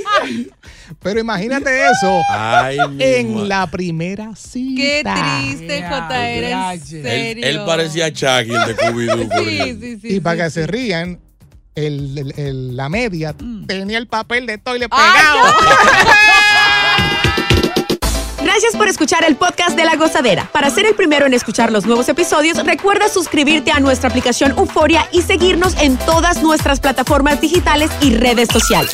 Pero 1.01 1.19
imagínate 1.19 1.69
eso 1.89 2.21
Ay, 2.29 2.77
en 2.99 3.47
la 3.49 3.65
primera 3.67 4.35
cita. 4.35 4.81
Qué 4.81 5.03
triste, 5.47 5.83
JR, 5.87 6.73
en. 6.73 7.05
Él, 7.05 7.43
él 7.43 7.59
parecía 7.65 8.11
Chucky, 8.11 8.53
el 8.53 8.65
de 8.65 8.75
Scooby-Doo. 8.77 9.29
Sí, 9.43 9.77
sí, 9.81 9.99
sí. 10.01 10.15
Y 10.15 10.19
para 10.19 10.35
sí, 10.37 10.41
que 10.43 10.49
se 10.51 10.67
rían, 10.67 11.19
el, 11.75 12.17
el- 12.17 12.33
el- 12.39 12.75
la 12.77 12.87
media 12.89 13.35
tenía 13.67 13.97
el 13.97 14.07
papel 14.07 14.45
de 14.45 14.57
toilet 14.57 14.89
¡Ay, 14.91 15.11
pegado. 15.11 15.39
Gracias 18.43 18.75
por 18.77 18.87
escuchar 18.87 19.23
el 19.25 19.35
podcast 19.35 19.75
de 19.75 19.83
La 19.85 19.95
Gozadera. 19.95 20.47
Para 20.53 20.69
ser 20.69 20.85
el 20.85 20.93
primero 20.93 21.25
en 21.25 21.33
escuchar 21.33 21.71
los 21.71 21.85
nuevos 21.85 22.07
episodios, 22.09 22.63
recuerda 22.63 23.09
suscribirte 23.09 23.71
a 23.71 23.79
nuestra 23.79 24.09
aplicación 24.09 24.51
Euforia 24.51 25.07
y 25.11 25.23
seguirnos 25.23 25.75
en 25.81 25.97
todas 25.97 26.41
nuestras 26.43 26.79
plataformas 26.79 27.41
digitales 27.41 27.89
y 28.01 28.15
redes 28.15 28.47
sociales. 28.51 28.93